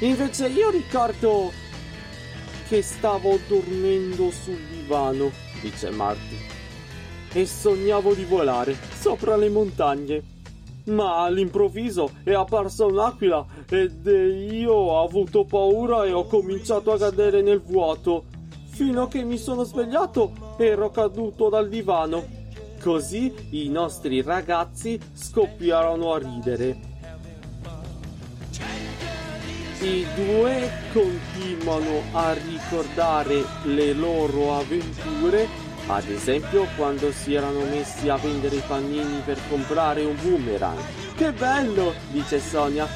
[0.00, 1.52] Invece io ricordo
[2.68, 5.30] che stavo dormendo sul divano,
[5.60, 6.36] dice Marty.
[7.32, 10.22] E sognavo di volare sopra le montagne.
[10.84, 17.42] Ma all'improvviso è apparsa un'aquila ed io ho avuto paura e ho cominciato a cadere
[17.42, 18.24] nel vuoto.
[18.70, 22.37] Fino a che mi sono svegliato ero caduto dal divano
[22.80, 26.76] Così i nostri ragazzi scoppiarono a ridere.
[29.80, 35.46] I due continuano a ricordare le loro avventure,
[35.86, 40.78] ad esempio quando si erano messi a vendere i pannini per comprare un boomerang.
[41.16, 42.86] Che bello, dice Sonia.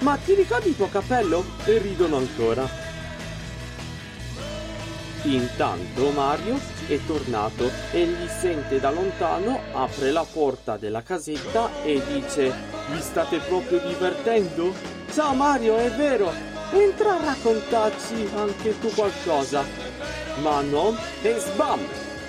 [0.00, 1.44] Ma ti ricordi il tuo cappello?
[1.64, 2.91] E ridono ancora.
[5.24, 6.58] Intanto Mario
[6.88, 12.52] è tornato e li sente da lontano, apre la porta della casetta e dice
[12.88, 14.74] Vi state proprio divertendo?
[15.12, 16.32] Ciao Mario, è vero!
[16.72, 19.64] Entra a raccontarci anche tu qualcosa.
[20.40, 21.80] Ma no, e sbam!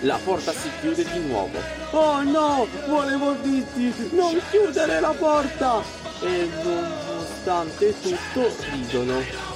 [0.02, 1.58] La porta si chiude di nuovo.
[1.92, 5.82] Oh no, volevo dirti, non chiudere la porta!
[6.22, 9.53] E nonostante tutto ridono.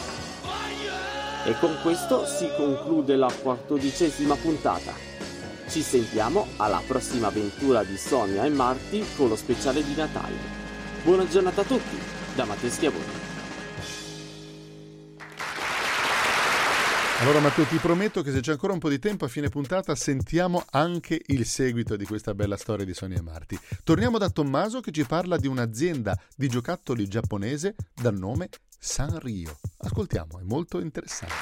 [1.47, 4.91] E con questo si conclude la quattordicesima puntata.
[5.69, 10.35] Ci sentiamo alla prossima avventura di Sonia e Marti con lo speciale di Natale.
[11.05, 11.97] Buona giornata a tutti,
[12.35, 13.25] da Matteo Schiavone.
[17.21, 19.95] Allora Matteo ti prometto che se c'è ancora un po' di tempo a fine puntata
[19.95, 23.57] sentiamo anche il seguito di questa bella storia di Sonia e Marti.
[23.85, 29.57] Torniamo da Tommaso che ci parla di un'azienda di giocattoli giapponese dal nome Sanrio.
[29.77, 31.33] Ascoltiamo, è molto interessante.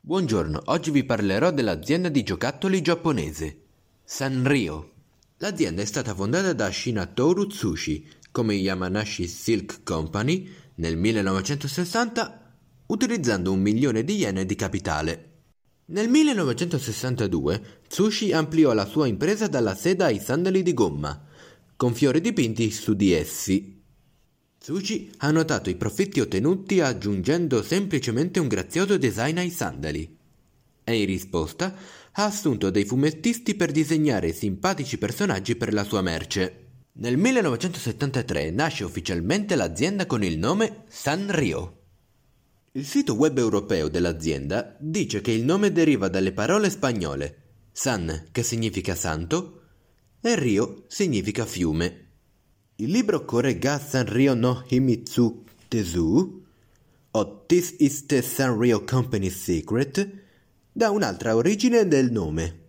[0.00, 3.62] Buongiorno, oggi vi parlerò dell'azienda di giocattoli giapponese,
[4.04, 4.92] Sanrio.
[5.38, 12.54] L'azienda è stata fondata da Shinatoru Tsushi come Yamanashi Silk Company nel 1960
[12.86, 15.30] utilizzando un milione di yen di capitale.
[15.86, 21.24] Nel 1962 Tsushi ampliò la sua impresa dalla sede ai sandali di gomma,
[21.76, 23.75] con fiori dipinti su di essi
[24.66, 30.18] Tsuji ha notato i profitti ottenuti aggiungendo semplicemente un grazioso design ai sandali.
[30.82, 31.72] E in risposta
[32.10, 36.64] ha assunto dei fumettisti per disegnare simpatici personaggi per la sua merce.
[36.94, 41.82] Nel 1973 nasce ufficialmente l'azienda con il nome Sanrio.
[42.72, 48.42] Il sito web europeo dell'azienda dice che il nome deriva dalle parole spagnole San, che
[48.42, 49.60] significa santo,
[50.20, 52.05] e Rio significa fiume.
[52.78, 56.44] Il libro Korega Sanrio no Himitsu Tezu,
[57.10, 60.06] o This is the Sanrio Company's Secret,
[60.72, 62.64] dà un'altra origine del nome.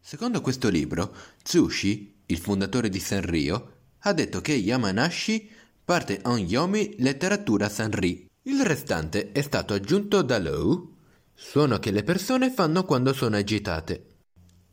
[0.00, 5.50] Secondo questo libro, Tsushi il fondatore di Sanrio, ha detto che Yamanashi
[5.84, 8.26] parte en yomi letteratura Sanri.
[8.44, 10.94] Il restante è stato aggiunto da Low,
[11.34, 14.06] suono che le persone fanno quando sono agitate.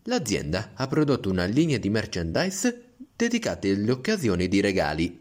[0.04, 2.93] L'azienda ha prodotto una linea di merchandise
[3.24, 5.18] dedicate alle occasioni di regali.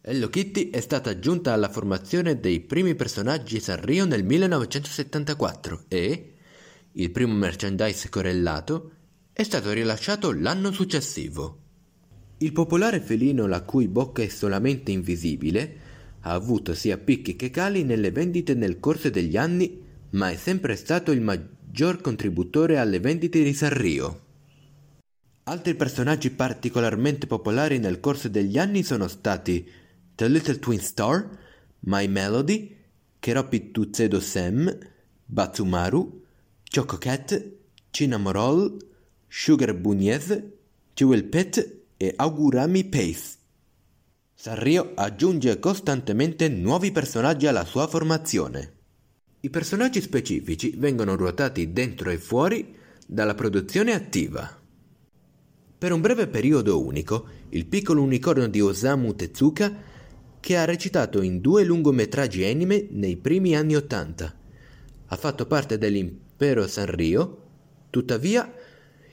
[0.00, 6.32] Hello Kitty è stata aggiunta alla formazione dei primi personaggi Sanrio nel 1974 e
[6.90, 8.90] il primo merchandise correlato
[9.32, 11.58] è stato rilasciato l'anno successivo.
[12.38, 15.88] Il popolare felino la cui bocca è solamente invisibile
[16.22, 20.74] ha avuto sia picchi che cali nelle vendite nel corso degli anni, ma è sempre
[20.74, 24.29] stato il maggior contributore alle vendite di Sanrio.
[25.44, 29.68] Altri personaggi particolarmente popolari nel corso degli anni sono stati
[30.14, 31.28] The Little Twin Star,
[31.80, 32.76] My Melody,
[33.18, 34.76] Keropi Tutsedo Sam,
[35.24, 36.24] Batsumaru,
[36.72, 37.52] Choco Cat,
[37.90, 38.76] Cinnamoroll,
[39.26, 40.42] Sugar Bunez,
[40.94, 43.38] Jewel Pet e Augurami Pace.
[44.34, 48.72] Sanrio aggiunge costantemente nuovi personaggi alla sua formazione.
[49.40, 52.76] I personaggi specifici vengono ruotati dentro e fuori
[53.06, 54.59] dalla produzione attiva.
[55.80, 59.74] Per un breve periodo unico, il piccolo unicorno di Osamu Tezuka,
[60.38, 64.30] che ha recitato in due lungometraggi anime nei primi anni Ottanta,
[65.06, 67.44] ha fatto parte dell'impero Sanrio,
[67.88, 68.52] tuttavia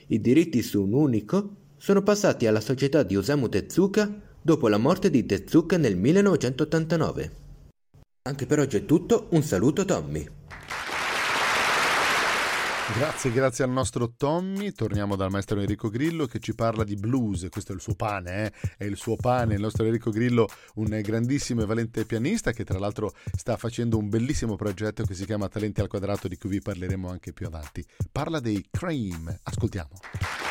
[0.07, 5.09] i diritti su un unico sono passati alla società di Osamu Tezuka dopo la morte
[5.09, 7.31] di Tezuka nel 1989.
[8.23, 10.27] Anche per oggi è tutto, un saluto Tommy.
[12.93, 14.71] Grazie, grazie al nostro Tommy.
[14.71, 17.47] Torniamo dal maestro Enrico Grillo che ci parla di blues.
[17.49, 18.53] Questo è il suo pane, eh?
[18.77, 19.55] è il suo pane.
[19.55, 24.07] Il nostro Enrico Grillo, un grandissimo e valente pianista che tra l'altro sta facendo un
[24.07, 27.85] bellissimo progetto che si chiama Talenti al quadrato, di cui vi parleremo anche più avanti.
[28.09, 29.37] Parla dei Cream.
[29.43, 30.46] Ascoltiamo.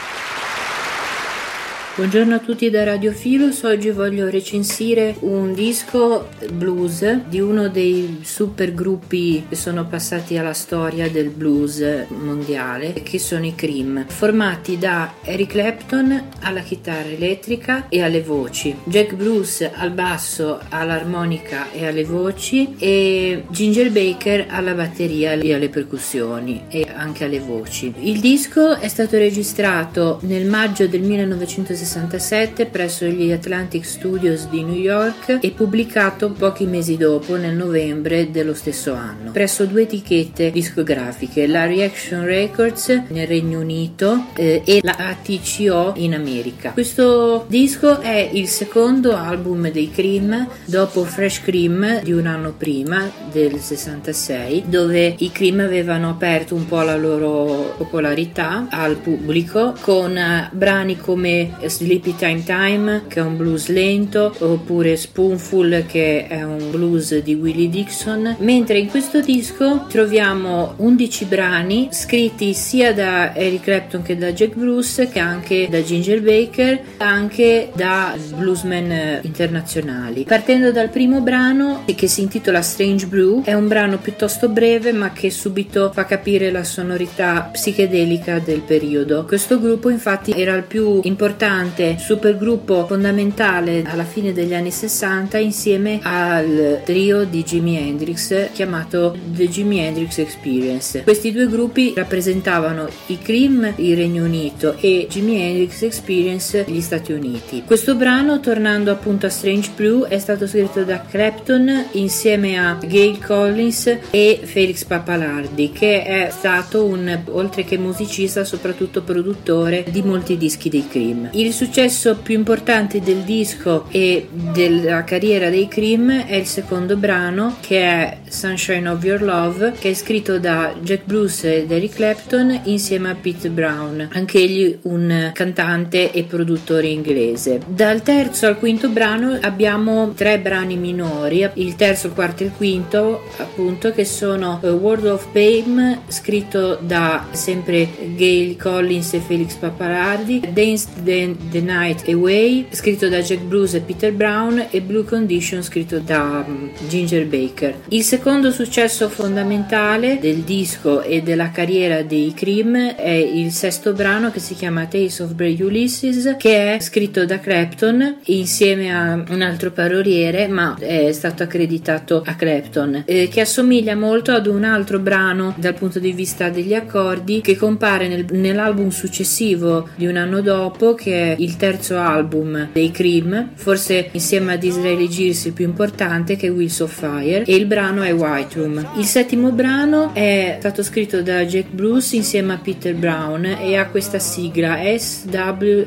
[1.96, 8.20] Buongiorno a tutti da Radio Filos, oggi voglio recensire un disco blues di uno dei
[8.22, 14.76] super gruppi che sono passati alla storia del blues mondiale, che sono i Cream, formati
[14.76, 21.86] da Eric Clapton alla chitarra elettrica e alle voci, Jack Bruce al basso, all'armonica e
[21.86, 27.90] alle voci e Ginger Baker alla batteria e alle percussioni e anche alle voci.
[28.00, 34.64] Il disco è stato registrato nel maggio del 1960 1967 presso gli Atlantic Studios di
[34.64, 40.50] New York e pubblicato pochi mesi dopo, nel novembre dello stesso anno, presso due etichette
[40.50, 46.72] discografiche, la Reaction Records nel Regno Unito eh, e la ATCO in America.
[46.72, 53.08] Questo disco è il secondo album dei Cream dopo Fresh Cream di un anno prima,
[53.30, 60.18] del 66, dove i Cream avevano aperto un po' la loro popolarità al pubblico con
[60.52, 66.70] brani come Sleepy Time Time che è un blues lento oppure Spoonful che è un
[66.70, 68.36] blues di Willie Dixon.
[68.38, 74.54] Mentre in questo disco troviamo 11 brani scritti sia da Eric Clapton che da Jack
[74.54, 80.24] Bruce che anche da Ginger Baker anche da bluesmen internazionali.
[80.24, 85.12] Partendo dal primo brano che si intitola Strange Brew è un brano piuttosto breve ma
[85.12, 89.26] che subito fa capire la sonorità psichedelica del periodo.
[89.26, 95.38] Questo gruppo infatti era il più importante importante supergruppo fondamentale alla fine degli anni 60
[95.38, 101.02] insieme al trio di Jimi Hendrix chiamato The Jimi Hendrix Experience.
[101.02, 107.12] Questi due gruppi rappresentavano i Cream, il Regno Unito, e Jimi Hendrix Experience, gli Stati
[107.12, 107.62] Uniti.
[107.64, 113.24] Questo brano, tornando appunto a Strange Brew, è stato scritto da Clapton insieme a Gail
[113.24, 120.36] Collins e Felix Papalardi, che è stato un, oltre che musicista, soprattutto produttore di molti
[120.36, 121.30] dischi dei Cream.
[121.32, 127.56] Il successo più importante del disco e della carriera dei Cream è il secondo brano
[127.60, 132.60] che è Sunshine of Your Love che è scritto da Jack Bruce ed Eric Clapton
[132.64, 137.60] insieme a Pete Brown, anch'egli un cantante e produttore inglese.
[137.66, 142.52] Dal terzo al quinto brano abbiamo tre brani minori, il terzo, il quarto e il
[142.56, 150.40] quinto appunto che sono World of Fame scritto da sempre Gail Collins e Felix Papalardi,
[150.52, 155.62] Dance Dance the Night Away scritto da Jack Bruce e Peter Brown e Blue Condition
[155.62, 157.74] scritto da um, Ginger Baker.
[157.88, 164.30] Il secondo successo fondamentale del disco e della carriera dei Cream è il sesto brano
[164.30, 169.42] che si chiama Tales of Brave Ulysses che è scritto da Clapton insieme a un
[169.42, 174.98] altro paroliere ma è stato accreditato a Clapton eh, che assomiglia molto ad un altro
[174.98, 180.40] brano dal punto di vista degli accordi che compare nel, nell'album successivo di un anno
[180.40, 185.64] dopo che è il terzo album dei Cream forse insieme ad Israeli Gills il più
[185.64, 188.88] importante che è Wheels of Fire e il brano è White Room.
[188.96, 193.86] Il settimo brano è stato scritto da Jack Bruce insieme a Peter Brown e ha
[193.86, 195.84] questa sigla SWLABR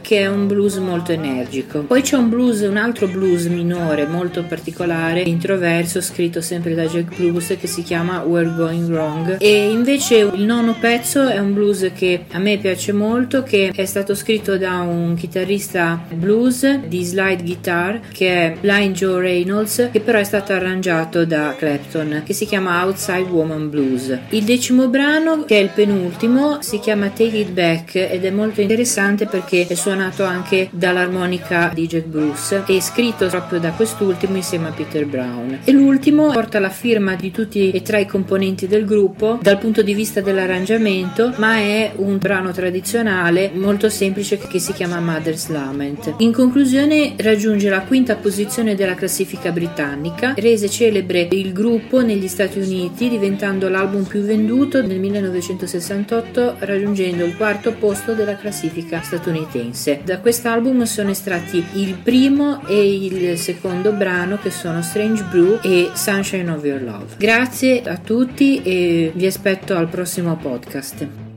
[0.00, 1.80] che è un blues molto energico.
[1.80, 7.16] Poi c'è un blues un altro blues minore molto particolare introverso scritto sempre da Jack
[7.16, 9.36] Bruce che si chiama We're Going Wrong.
[9.40, 13.84] E invece il nono pezzo è un blues che a me piace molto che è
[13.86, 20.00] stato scritto da un chitarrista blues di slide guitar che è Blind Joe Reynolds che
[20.00, 24.16] però è stato arrangiato da Clapton che si chiama Outside Woman Blues.
[24.30, 28.60] Il decimo brano che è il penultimo si chiama Take It Back ed è molto
[28.60, 34.68] interessante perché è suonato anche dall'armonica di Jack Bruce e scritto proprio da quest'ultimo insieme
[34.68, 35.60] a Peter Brown.
[35.64, 39.82] E l'ultimo porta la firma di tutti e tre i componenti del gruppo dal punto
[39.82, 46.14] di vista dell'arrangiamento ma è un brano tradizionale molto semplice che si chiama Mother's Lament
[46.18, 52.58] in conclusione raggiunge la quinta posizione della classifica britannica rese celebre il gruppo negli Stati
[52.58, 60.18] Uniti diventando l'album più venduto nel 1968 raggiungendo il quarto posto della classifica statunitense da
[60.18, 66.50] quest'album sono estratti il primo e il secondo brano che sono Strange Brew e Sunshine
[66.50, 67.14] of Your Love.
[67.16, 71.31] Grazie a tutti e vi aspetto al prossimo podcast.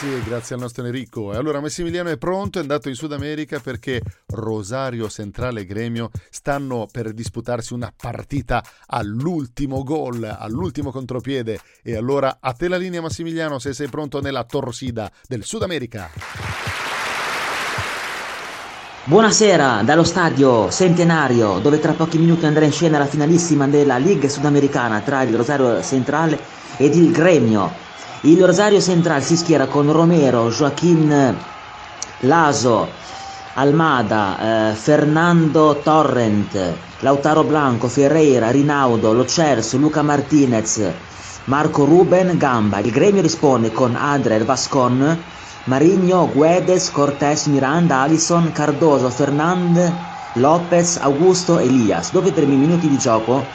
[0.00, 1.34] Grazie, grazie al nostro Enrico.
[1.34, 6.08] E allora Massimiliano è pronto, è andato in Sud America perché Rosario Centrale e Gremio
[6.30, 11.60] stanno per disputarsi una partita all'ultimo gol, all'ultimo contropiede.
[11.82, 16.08] E allora a te la linea Massimiliano se sei pronto nella torsida del Sud America.
[19.04, 24.30] Buonasera dallo stadio Centenario, dove tra pochi minuti andrà in scena la finalissima della Liga
[24.30, 26.38] Sudamericana tra il Rosario Centrale
[26.78, 27.88] ed il Gremio.
[28.22, 31.34] Il Rosario Central si schiera con Romero, Joaquin
[32.18, 32.88] Laso,
[33.54, 40.92] Almada, eh, Fernando Torrent, Lautaro Blanco, Ferreira, Rinaudo, Lo Celso, Luca Martinez,
[41.44, 42.80] Marco Ruben, Gamba.
[42.80, 45.24] Il gremio risponde con Adrer, Vascon,
[45.64, 49.96] Marigno, Guedes, Cortés, Miranda, Alison, Cardoso, Fernand,
[50.32, 52.10] Lopez, Augusto, Elias.
[52.10, 53.48] Dopo i primi minuti di gioco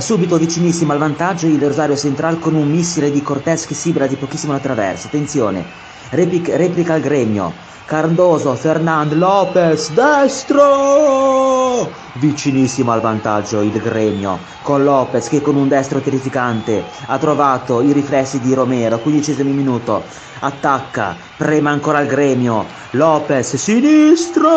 [0.00, 4.16] subito vicinissimo al vantaggio il Rosario Central con un missile di Cortés che sibra di
[4.16, 5.08] pochissimo la traversa.
[5.08, 5.64] Attenzione,
[6.10, 7.70] replica, replica il gremio.
[7.84, 11.90] Cardoso, Fernand, Lopez, destro!
[12.14, 17.92] Vicinissimo al vantaggio il gremio, con Lopez che con un destro terrificante ha trovato i
[17.92, 20.04] riflessi di Romero, quindicesimo minuto,
[20.38, 24.50] attacca, prema ancora il gremio, Lopez, sinistro!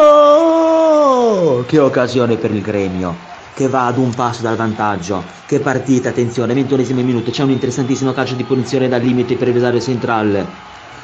[1.66, 3.34] Che occasione per il gremio!
[3.56, 5.24] Che va ad un passo dal vantaggio.
[5.46, 9.54] Che partita, attenzione, 21 minuto, c'è un interessantissimo calcio di punizione dal limite per il
[9.54, 10.46] Rosario Central.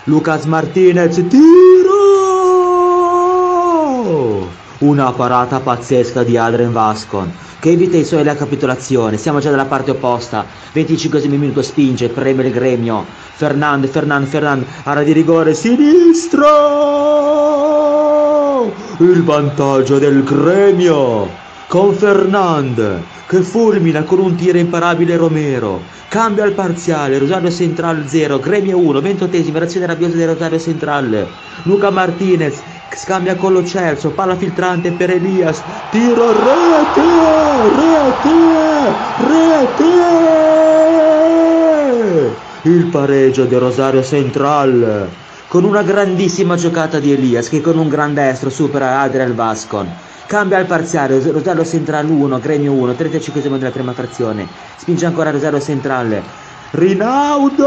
[0.03, 2.09] Lucas Martinez, tiro!
[4.79, 9.17] Una parata pazzesca di Adrian Vascon che evita i suoi la capitolazione.
[9.17, 10.43] Siamo già dalla parte opposta.
[10.73, 13.05] 25 minuto spinge, preme il gremio.
[13.33, 16.49] Fernand, Fernand, Fernand, area di rigore, sinistro!
[18.97, 21.40] Il vantaggio del gremio
[21.71, 25.79] con Fernand che fulmina con un tiro imparabile Romero.
[26.09, 31.29] Cambia il parziale Rosario Central 0 Gremio 1 28esima reazione rabbiosa del Rosario Central.
[31.63, 32.61] Luca Martinez
[32.93, 35.63] scambia con lo Celso palla filtrante per Elias.
[35.89, 37.07] Tiro rete
[37.77, 38.35] rete
[39.15, 40.09] rete
[42.63, 45.07] il pareggio di Rosario Central
[45.51, 49.85] con una grandissima giocata di Elias che con un gran destro supera Adriel Vascon
[50.31, 54.47] Cambia il parziale, Rosario Central 1, Gremio 1, 35 della prima frazione.
[54.77, 56.23] Spinge ancora Rosario Centrale.
[56.73, 57.65] Rinaudo!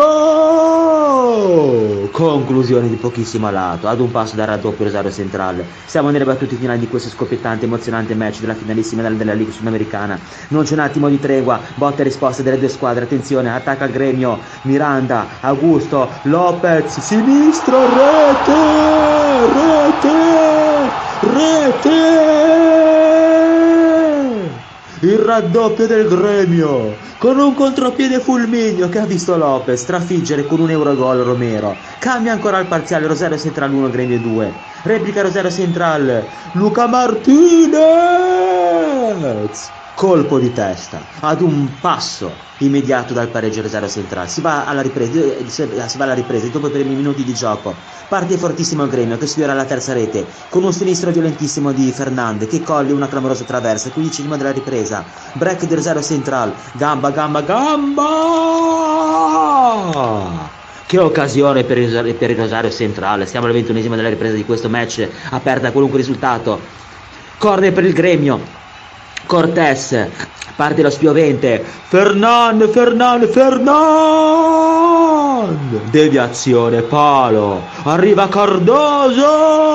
[2.11, 5.67] Conclusione di pochissimo lato, ad un passo dal raddoppio Rosario Centrale.
[5.85, 10.19] Siamo nelle battute finali di questo scoppiettante, emozionante match della finalissima della, della Liga Sudamericana.
[10.49, 13.05] Non c'è un attimo di tregua, botta e risposta delle due squadre.
[13.05, 14.41] Attenzione, attacca il gremio.
[14.63, 18.53] Miranda, Augusto, Lopez, sinistro, rete!
[19.53, 20.93] Rete!
[21.21, 22.84] Rete!
[25.05, 30.71] Il raddoppio del gremio, con un contropiede fulmineo che ha visto Lopez trafiggere con un
[30.71, 31.79] Eurogol Romero.
[31.99, 34.61] Cambia ancora il parziale Rosario Central 1, gremio 2.
[34.83, 37.83] Replica Rosario Central, Luca Martinez
[39.95, 45.21] colpo di testa ad un passo immediato dal pareggio Rosario Central si va alla ripresa
[45.47, 47.75] si va alla ripresa dopo i primi minuti di gioco.
[48.09, 52.47] Parte fortissimo il gremio che sfiora la terza rete con un sinistro violentissimo di Fernande
[52.47, 55.05] che coglie una clamorosa traversa quindicesima della ripresa.
[55.33, 58.13] Break di Rosario Central gamba gamba gamba!
[60.87, 63.27] Che occasione per il, per il Rosario Centrale.
[63.27, 66.61] Siamo al ventunesimo della ripresa di questo match aperta qualunque risultato.
[67.39, 68.63] Corner per il gremio
[69.27, 70.09] Cortés
[70.57, 71.65] parte lo spiovente.
[71.89, 73.75] Fernand Fernand Fernand
[75.91, 77.63] deviazione palo.
[77.85, 79.73] Arriva Cardoso.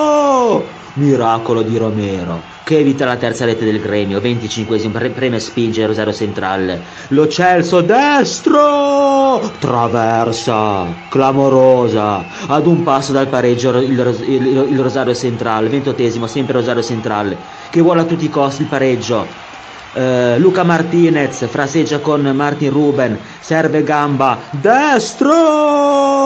[0.93, 4.19] Miracolo di Romero che evita la terza rete del gremio.
[4.19, 6.79] 25esimo preme spinge Rosario Central.
[7.07, 13.97] Lo Celso destro traversa clamorosa ad un passo dal pareggio il,
[14.27, 15.65] il, il Rosario Central.
[15.65, 17.35] 28esimo sempre Rosario Central
[17.69, 19.47] che vuole a tutti i costi il pareggio.
[19.91, 26.19] Uh, Luca Martinez fraseggia con Martin Ruben, serve gamba, destro!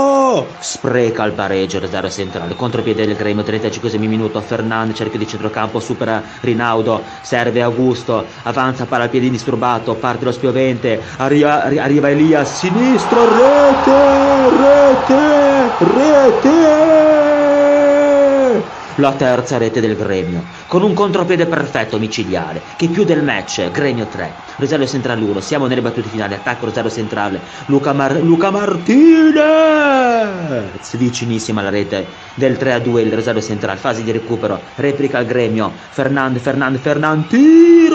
[0.59, 6.21] Spreca il pareggio Rosario Centrale, contropiede del gremio, 35 minuto, Fernando, cerchio di centrocampo, supera
[6.41, 14.49] Rinaudo, serve Augusto, avanza, para al indisturbato, parte lo spiovente, arriva, arriva Elias, sinistro, rete,
[14.57, 17.02] rete, rete!
[18.95, 24.07] La terza rete del gremio, con un contropiede perfetto micidiale, che chiude il match, gremio
[24.07, 29.41] 3, Rosario Centrale 1, siamo nelle battute finali, attacco Rosario Centrale, Luca, Mar- Luca Martinez,
[30.97, 35.25] vicinissima alla rete del 3 a 2, il Rosario Centrale, fase di recupero, replica il
[35.25, 37.27] gremio, Fernando, Fernando, Fernando,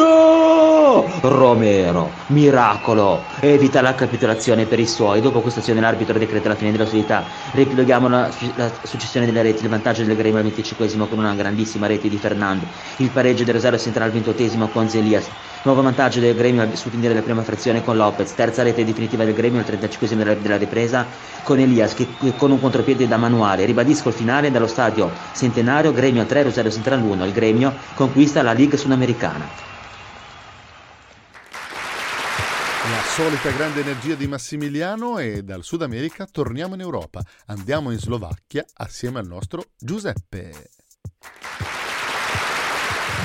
[0.09, 1.11] tiro!
[1.21, 6.73] Romero, miracolo, evita la capitolazione per i suoi, dopo questa azione l'arbitro decreta la fine
[6.73, 11.19] della solidità, ripieghiamo la, la successione delle reti, il vantaggio del gremio al 25 con
[11.19, 15.29] una grandissima rete di Fernando, il pareggio del Rosario Centrale al 28 con Zelias,
[15.63, 19.35] nuovo vantaggio del gremio sul finire della prima frazione con Lopez, terza rete definitiva del
[19.35, 21.07] gremio al 35 della, della ripresa
[21.43, 25.93] con Elias che, che, con un contropiede da manuale, ribadisco il finale dallo stadio Centenario,
[25.93, 29.77] gremio 3, Rosario Centrale 1, il gremio conquista la League Sudamericana.
[32.91, 37.23] La solita grande energia di Massimiliano e dal Sud America torniamo in Europa.
[37.49, 40.71] Andiamo in Slovacchia assieme al nostro Giuseppe.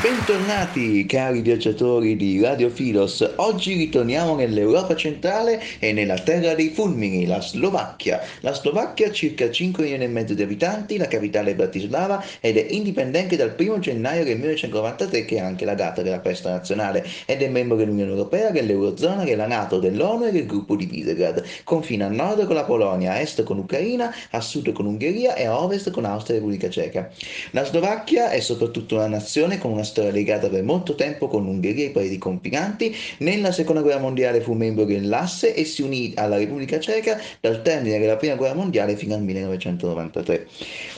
[0.03, 7.25] Bentornati cari viaggiatori di Radio Filos, oggi ritorniamo nell'Europa centrale e nella terra dei fulmini,
[7.25, 8.19] la Slovacchia.
[8.41, 12.57] La Slovacchia ha circa 5 milioni e mezzo di abitanti, la capitale è Bratislava ed
[12.57, 17.07] è indipendente dal 1 gennaio del 1993 che è anche la data della festa nazionale
[17.25, 21.41] ed è membro dell'Unione Europea, dell'Eurozona, della Nato, dell'ONU e del gruppo di Visegrad.
[21.63, 25.45] Confina a nord con la Polonia, a est con l'Ucraina, a sud con l'Ungheria e
[25.45, 27.09] a ovest con Austria e Repubblica Ceca.
[27.51, 31.85] La Slovacchia è soprattutto una nazione con una storia legata per molto tempo con l'Ungheria
[31.85, 32.95] e i paesi confinanti.
[33.19, 37.99] Nella seconda guerra mondiale fu membro dell'Asse e si unì alla Repubblica Ceca dal termine
[37.99, 40.47] della prima guerra mondiale fino al 1993.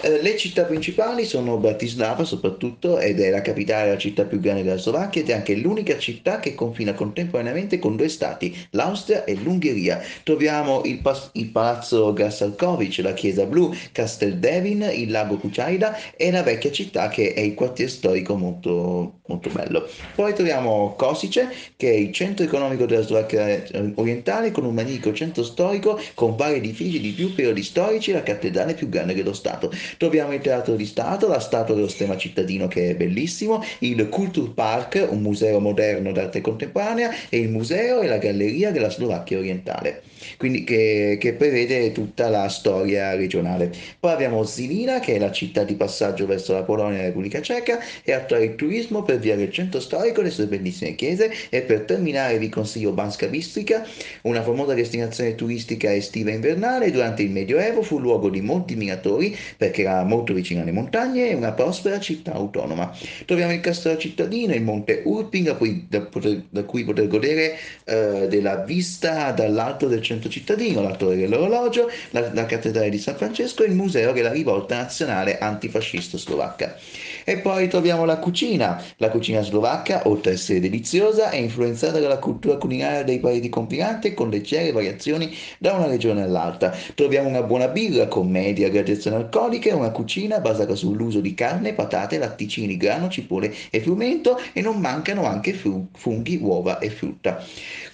[0.02, 4.64] Eh, le città principali sono Bratislava soprattutto ed è la capitale, la città più grande
[4.64, 9.36] della Slovacchia ed è anche l'unica città che confina contemporaneamente con due stati, l'Austria e
[9.36, 10.02] l'Ungheria.
[10.24, 16.32] Troviamo il, pas- il palazzo Gassalkovic, la chiesa blu, Castel Devin, il lago Kuchaida e
[16.32, 18.85] la vecchia città che è il quartiere storico molto
[19.26, 19.88] molto, bello.
[20.16, 23.64] Poi troviamo Kosice, che è il centro economico della Slovacchia
[23.96, 28.74] orientale, con un magnifico centro storico, con vari edifici di più periodi storici, la cattedrale
[28.74, 29.72] più grande dello Stato.
[29.98, 35.08] Troviamo il Teatro di Stato, la statua dello stemma cittadino che è bellissimo, il Kulturpark,
[35.10, 40.04] un museo moderno d'arte contemporanea, e il museo e la galleria della Slovacchia orientale
[40.38, 43.72] quindi che, che, prevede tutta la storia regionale.
[44.00, 47.42] Poi abbiamo Zilina, che è la città di passaggio verso la Polonia e la Repubblica
[47.42, 51.62] Ceca, e attrae il turismo per via del centro storico, le sue bellissime chiese, e
[51.62, 53.88] per terminare vi consiglio Banska Bistrica,
[54.24, 59.36] una famosa destinazione turistica estiva e invernale, durante il Medioevo fu luogo di molti minatori
[59.58, 62.94] perché era molto vicino alle montagne e una prospera città autonoma.
[63.26, 67.58] Troviamo il castello cittadino, il monte Urping, da cui, da poter, da cui poter godere
[67.86, 73.16] eh, della vista dall'alto del centro cittadino, la torre dell'orologio, la, la cattedrale di San
[73.16, 76.78] Francesco e il museo della rivolta nazionale antifascista slovacca.
[77.24, 78.82] E poi troviamo la cucina cucina.
[78.98, 84.14] La cucina slovacca, oltre ad essere deliziosa, è influenzata dalla cultura culinaria dei paesi confinanti
[84.14, 86.76] con leggere variazioni da una regione all'altra.
[86.96, 91.74] Troviamo una buona birra con media gradazione alcolica e una cucina basata sull'uso di carne,
[91.74, 97.44] patate, latticini, grano, cipolle e frumento e non mancano anche funghi, uova e frutta.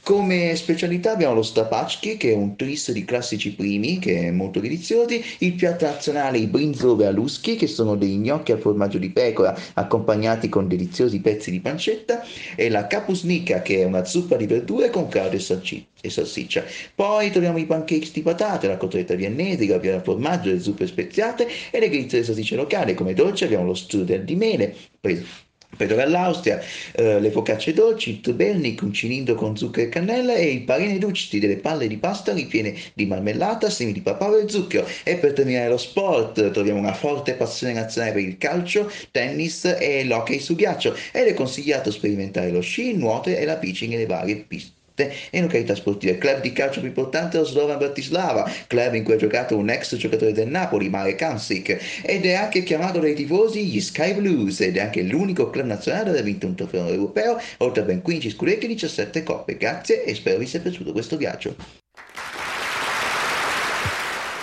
[0.03, 4.59] Come specialità abbiamo lo stapacchi, che è un tris di classici primi, che è molto
[4.59, 9.55] deliziosi, il piatto nazionale i brinzove aluschi, che sono dei gnocchi al formaggio di pecora
[9.75, 12.23] accompagnati con deliziosi pezzi di pancetta,
[12.55, 16.63] e la kapusnica, che è una zuppa di verdure con carne e, salsiccia.
[16.93, 20.85] Poi troviamo i pancakes di patate, la cotoletta viennese, i gravia al formaggio, le zuppe
[20.85, 22.93] speziate e le gritte di salsicce locali.
[22.93, 26.61] Come dolce abbiamo lo strudel di mele, preso Pedro dall'Austria,
[26.93, 30.97] eh, le focacce dolci, il tubelnik, un cilindro con zucchero e cannella e il parene
[30.97, 34.87] ducci, delle palle di pasta ripiene di marmellata, semi di papavero e zucchero.
[35.03, 40.03] E per terminare lo sport troviamo una forte passione nazionale per il calcio, tennis e
[40.03, 44.05] l'hockey su ghiaccio ed è consigliato sperimentare lo sci, il nuoto e la bici nelle
[44.05, 46.17] varie piste e località sportive.
[46.17, 49.69] Club di calcio più importante è lo Slovan Bratislava, club in cui ha giocato un
[49.69, 54.61] ex giocatore del Napoli, Marek Kamsik, ed è anche chiamato dai tifosi gli Sky Blues
[54.61, 58.01] ed è anche l'unico club nazionale ad aver vinto un trofeo europeo, oltre a ben
[58.01, 59.57] 15 scudetti e 17 coppe.
[59.57, 61.55] Grazie e spero vi sia piaciuto questo viaggio.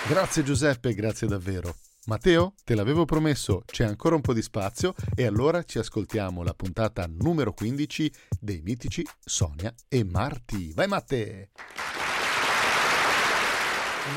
[0.07, 1.75] Grazie Giuseppe, grazie davvero.
[2.05, 6.53] Matteo, te l'avevo promesso, c'è ancora un po' di spazio e allora ci ascoltiamo la
[6.53, 10.71] puntata numero 15 dei mitici Sonia e Marti.
[10.73, 11.49] Vai Matte!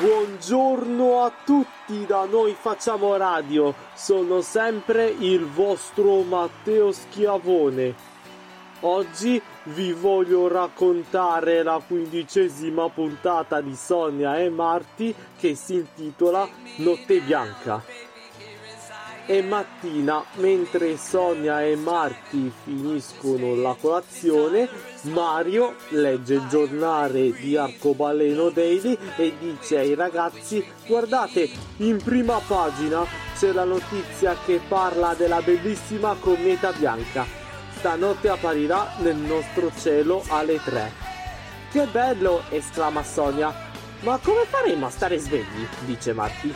[0.01, 3.75] Buongiorno a tutti, da noi facciamo radio.
[3.95, 8.12] Sono sempre il vostro Matteo Schiavone.
[8.85, 17.21] Oggi vi voglio raccontare la quindicesima puntata di Sonia e Marti che si intitola Notte
[17.21, 17.81] Bianca.
[19.27, 24.69] E mattina, mentre Sonia e Marti finiscono la colazione,
[25.03, 33.07] Mario legge il giornale di Arcobaleno Daily e dice ai ragazzi guardate, in prima pagina
[33.39, 37.42] c'è la notizia che parla della bellissima cometa bianca
[37.83, 40.93] stanotte apparirà nel nostro cielo alle 3.
[41.73, 42.45] Che bello!
[42.49, 43.53] esclama Sonia.
[44.03, 45.67] Ma come faremo a stare svegli?
[45.81, 46.55] dice Marti.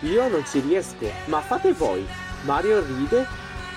[0.00, 2.06] Io non ci riesco, ma fate voi.
[2.42, 3.26] Mario ride.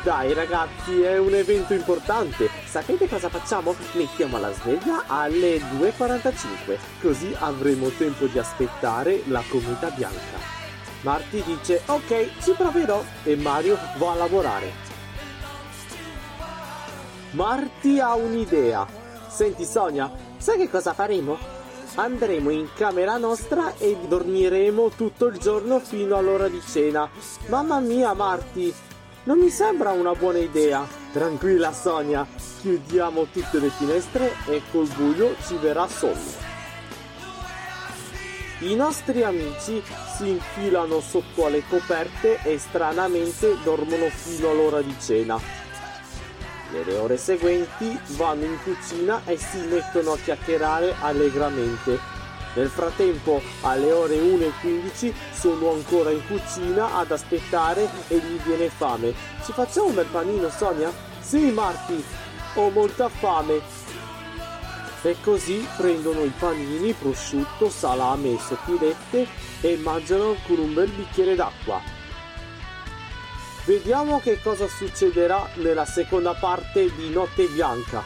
[0.04, 2.50] Dai ragazzi, è un evento importante.
[2.66, 3.74] Sapete cosa facciamo?
[3.94, 10.38] Mettiamo la sveglia alle 2.45, così avremo tempo di aspettare la cometa bianca.
[11.00, 14.93] Marti dice ok, ci proverò e Mario va a lavorare.
[17.34, 18.86] Marti ha un'idea.
[19.28, 21.36] Senti Sonia, sai che cosa faremo?
[21.96, 27.10] Andremo in camera nostra e dormiremo tutto il giorno fino all'ora di cena.
[27.48, 28.72] Mamma mia, Marti,
[29.24, 30.88] non mi sembra una buona idea.
[31.12, 32.28] Tranquilla Sonia,
[32.62, 36.52] chiudiamo tutte le finestre e col buio ci verrà sonno.
[38.60, 39.82] I nostri amici
[40.16, 45.63] si infilano sotto alle coperte e stranamente dormono fino all'ora di cena.
[46.74, 52.00] Nelle ore seguenti vanno in cucina e si mettono a chiacchierare allegramente.
[52.56, 59.14] Nel frattempo, alle ore 1.15 sono ancora in cucina ad aspettare e gli viene fame.
[59.46, 60.92] Ci facciamo un bel panino, Sonia?
[61.20, 62.04] Sì, Marti,
[62.56, 63.62] ho molta fame.
[65.04, 69.28] E così prendono i panini, prosciutto, salame e sottilette
[69.62, 72.03] e mangiano con un bel bicchiere d'acqua.
[73.66, 78.04] Vediamo che cosa succederà nella seconda parte di Notte Bianca.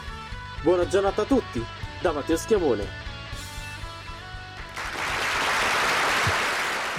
[0.62, 1.60] Buona giornata a tutti,
[2.00, 2.84] da Matteo Schiavone.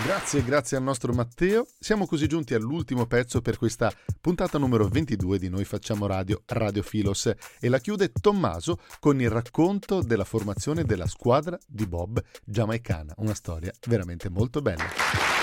[0.04, 1.68] Grazie, grazie al nostro Matteo.
[1.80, 6.84] Siamo così giunti all'ultimo pezzo per questa puntata numero 22 di Noi Facciamo Radio, Radio
[6.84, 7.32] Filos,
[7.62, 13.34] e la chiude Tommaso con il racconto della formazione della squadra di Bob giamaicana, una
[13.34, 15.39] storia veramente molto bella.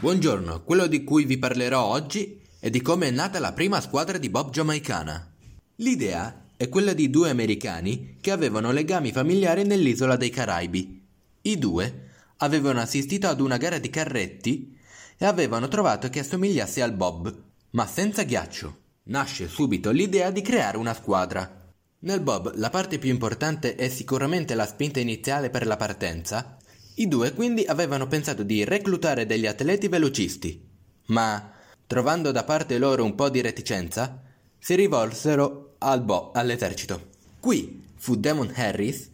[0.00, 4.16] Buongiorno, quello di cui vi parlerò oggi è di come è nata la prima squadra
[4.16, 5.34] di bob giamaicana.
[5.78, 11.04] L'idea è quella di due americani che avevano legami familiari nell'isola dei Caraibi.
[11.42, 14.78] I due avevano assistito ad una gara di carretti
[15.16, 17.34] e avevano trovato che assomigliasse al bob,
[17.70, 18.76] ma senza ghiaccio.
[19.08, 21.72] Nasce subito l'idea di creare una squadra.
[22.02, 26.56] Nel bob la parte più importante è sicuramente la spinta iniziale per la partenza
[26.98, 30.60] i due quindi avevano pensato di reclutare degli atleti velocisti,
[31.06, 31.52] ma,
[31.86, 34.20] trovando da parte loro un po' di reticenza,
[34.58, 37.10] si rivolsero al bo- all'esercito.
[37.38, 39.10] Qui fu Damon Harris,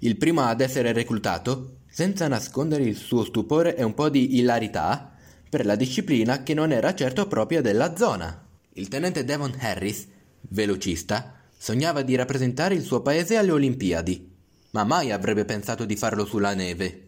[0.00, 5.12] il primo ad essere reclutato, senza nascondere il suo stupore e un po' di ilarità,
[5.48, 8.44] per la disciplina che non era certo propria della zona.
[8.74, 10.06] Il tenente Devon Harris,
[10.40, 14.30] velocista, sognava di rappresentare il suo paese alle Olimpiadi,
[14.70, 17.05] ma mai avrebbe pensato di farlo sulla neve.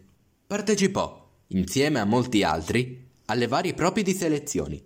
[0.49, 4.83] Partecipò, insieme a molti altri, alle varie prove di selezioni,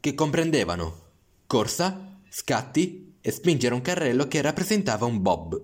[0.00, 1.02] che comprendevano
[1.46, 5.62] corsa, scatti e spingere un carrello che rappresentava un bob.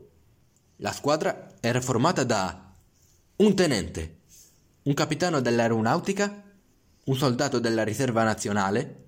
[0.77, 2.73] La squadra era formata da
[3.39, 4.19] un tenente,
[4.83, 6.45] un capitano dell'aeronautica,
[7.07, 9.07] un soldato della riserva nazionale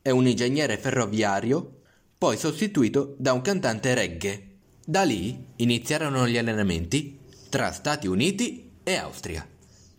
[0.00, 1.80] e un ingegnere ferroviario,
[2.16, 4.58] poi sostituito da un cantante reggae.
[4.86, 9.46] Da lì iniziarono gli allenamenti tra Stati Uniti e Austria,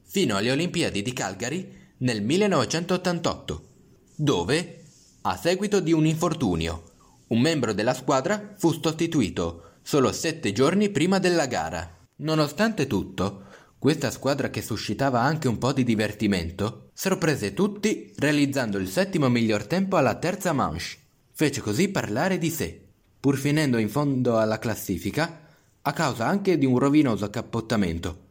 [0.03, 3.67] fino alle Olimpiadi di Calgary nel 1988,
[4.15, 4.84] dove,
[5.21, 6.91] a seguito di un infortunio,
[7.27, 11.97] un membro della squadra fu sostituito solo sette giorni prima della gara.
[12.17, 13.43] Nonostante tutto,
[13.79, 19.65] questa squadra che suscitava anche un po' di divertimento, sorprese tutti realizzando il settimo miglior
[19.65, 20.97] tempo alla terza manche.
[21.31, 22.79] Fece così parlare di sé,
[23.19, 25.47] pur finendo in fondo alla classifica,
[25.81, 28.22] a causa anche di un rovinoso accappottamento,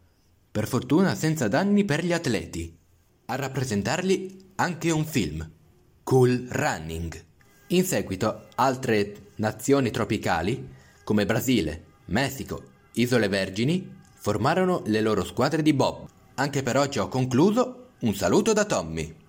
[0.52, 2.78] per fortuna senza danni per gli atleti.
[3.26, 5.50] A rappresentarli anche un film,
[6.02, 7.24] Cool Running.
[7.68, 10.68] In seguito altre nazioni tropicali,
[11.04, 16.06] come Brasile, Messico, Isole Vergini, formarono le loro squadre di bob.
[16.34, 19.21] Anche per oggi ho concluso, un saluto da Tommy.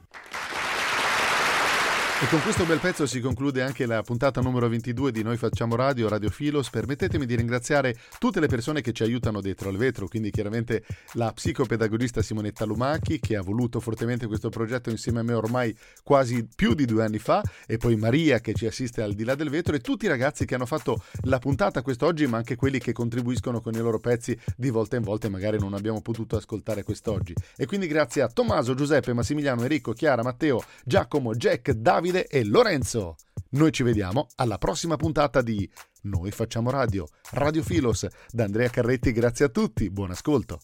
[2.24, 5.76] E con questo bel pezzo si conclude anche la puntata numero 22 di Noi Facciamo
[5.76, 6.70] Radio, Radio Filos.
[6.70, 11.34] Permettetemi di ringraziare tutte le persone che ci aiutano dietro al vetro, quindi chiaramente la
[11.34, 16.74] psicopedagogista Simonetta Lumachi che ha voluto fortemente questo progetto insieme a me ormai quasi più
[16.74, 19.76] di due anni fa, e poi Maria che ci assiste al di là del vetro
[19.76, 23.60] e tutti i ragazzi che hanno fatto la puntata quest'oggi, ma anche quelli che contribuiscono
[23.60, 27.34] con i loro pezzi di volta in volta e magari non abbiamo potuto ascoltare quest'oggi.
[27.58, 33.16] E quindi grazie a Tommaso, Giuseppe, Massimiliano, Enrico, Chiara, Matteo, Giacomo, Jack, Davide e Lorenzo.
[33.52, 35.70] Noi ci vediamo alla prossima puntata di
[36.04, 38.08] Noi facciamo radio, Radio Filos.
[38.30, 40.60] Da Andrea Carretti, grazie a tutti, buon ascolto.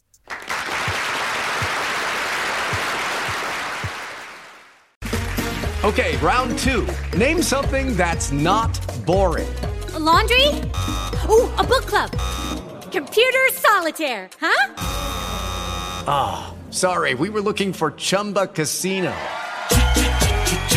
[5.82, 6.86] Okay, round two.
[7.18, 9.48] Name something that's not boring.
[9.96, 10.48] A laundry?
[11.30, 12.12] Ooh, a book club.
[12.92, 14.74] Computer solitaire, huh?
[16.06, 19.14] Ah, oh, sorry, we were looking for Chumba Casino.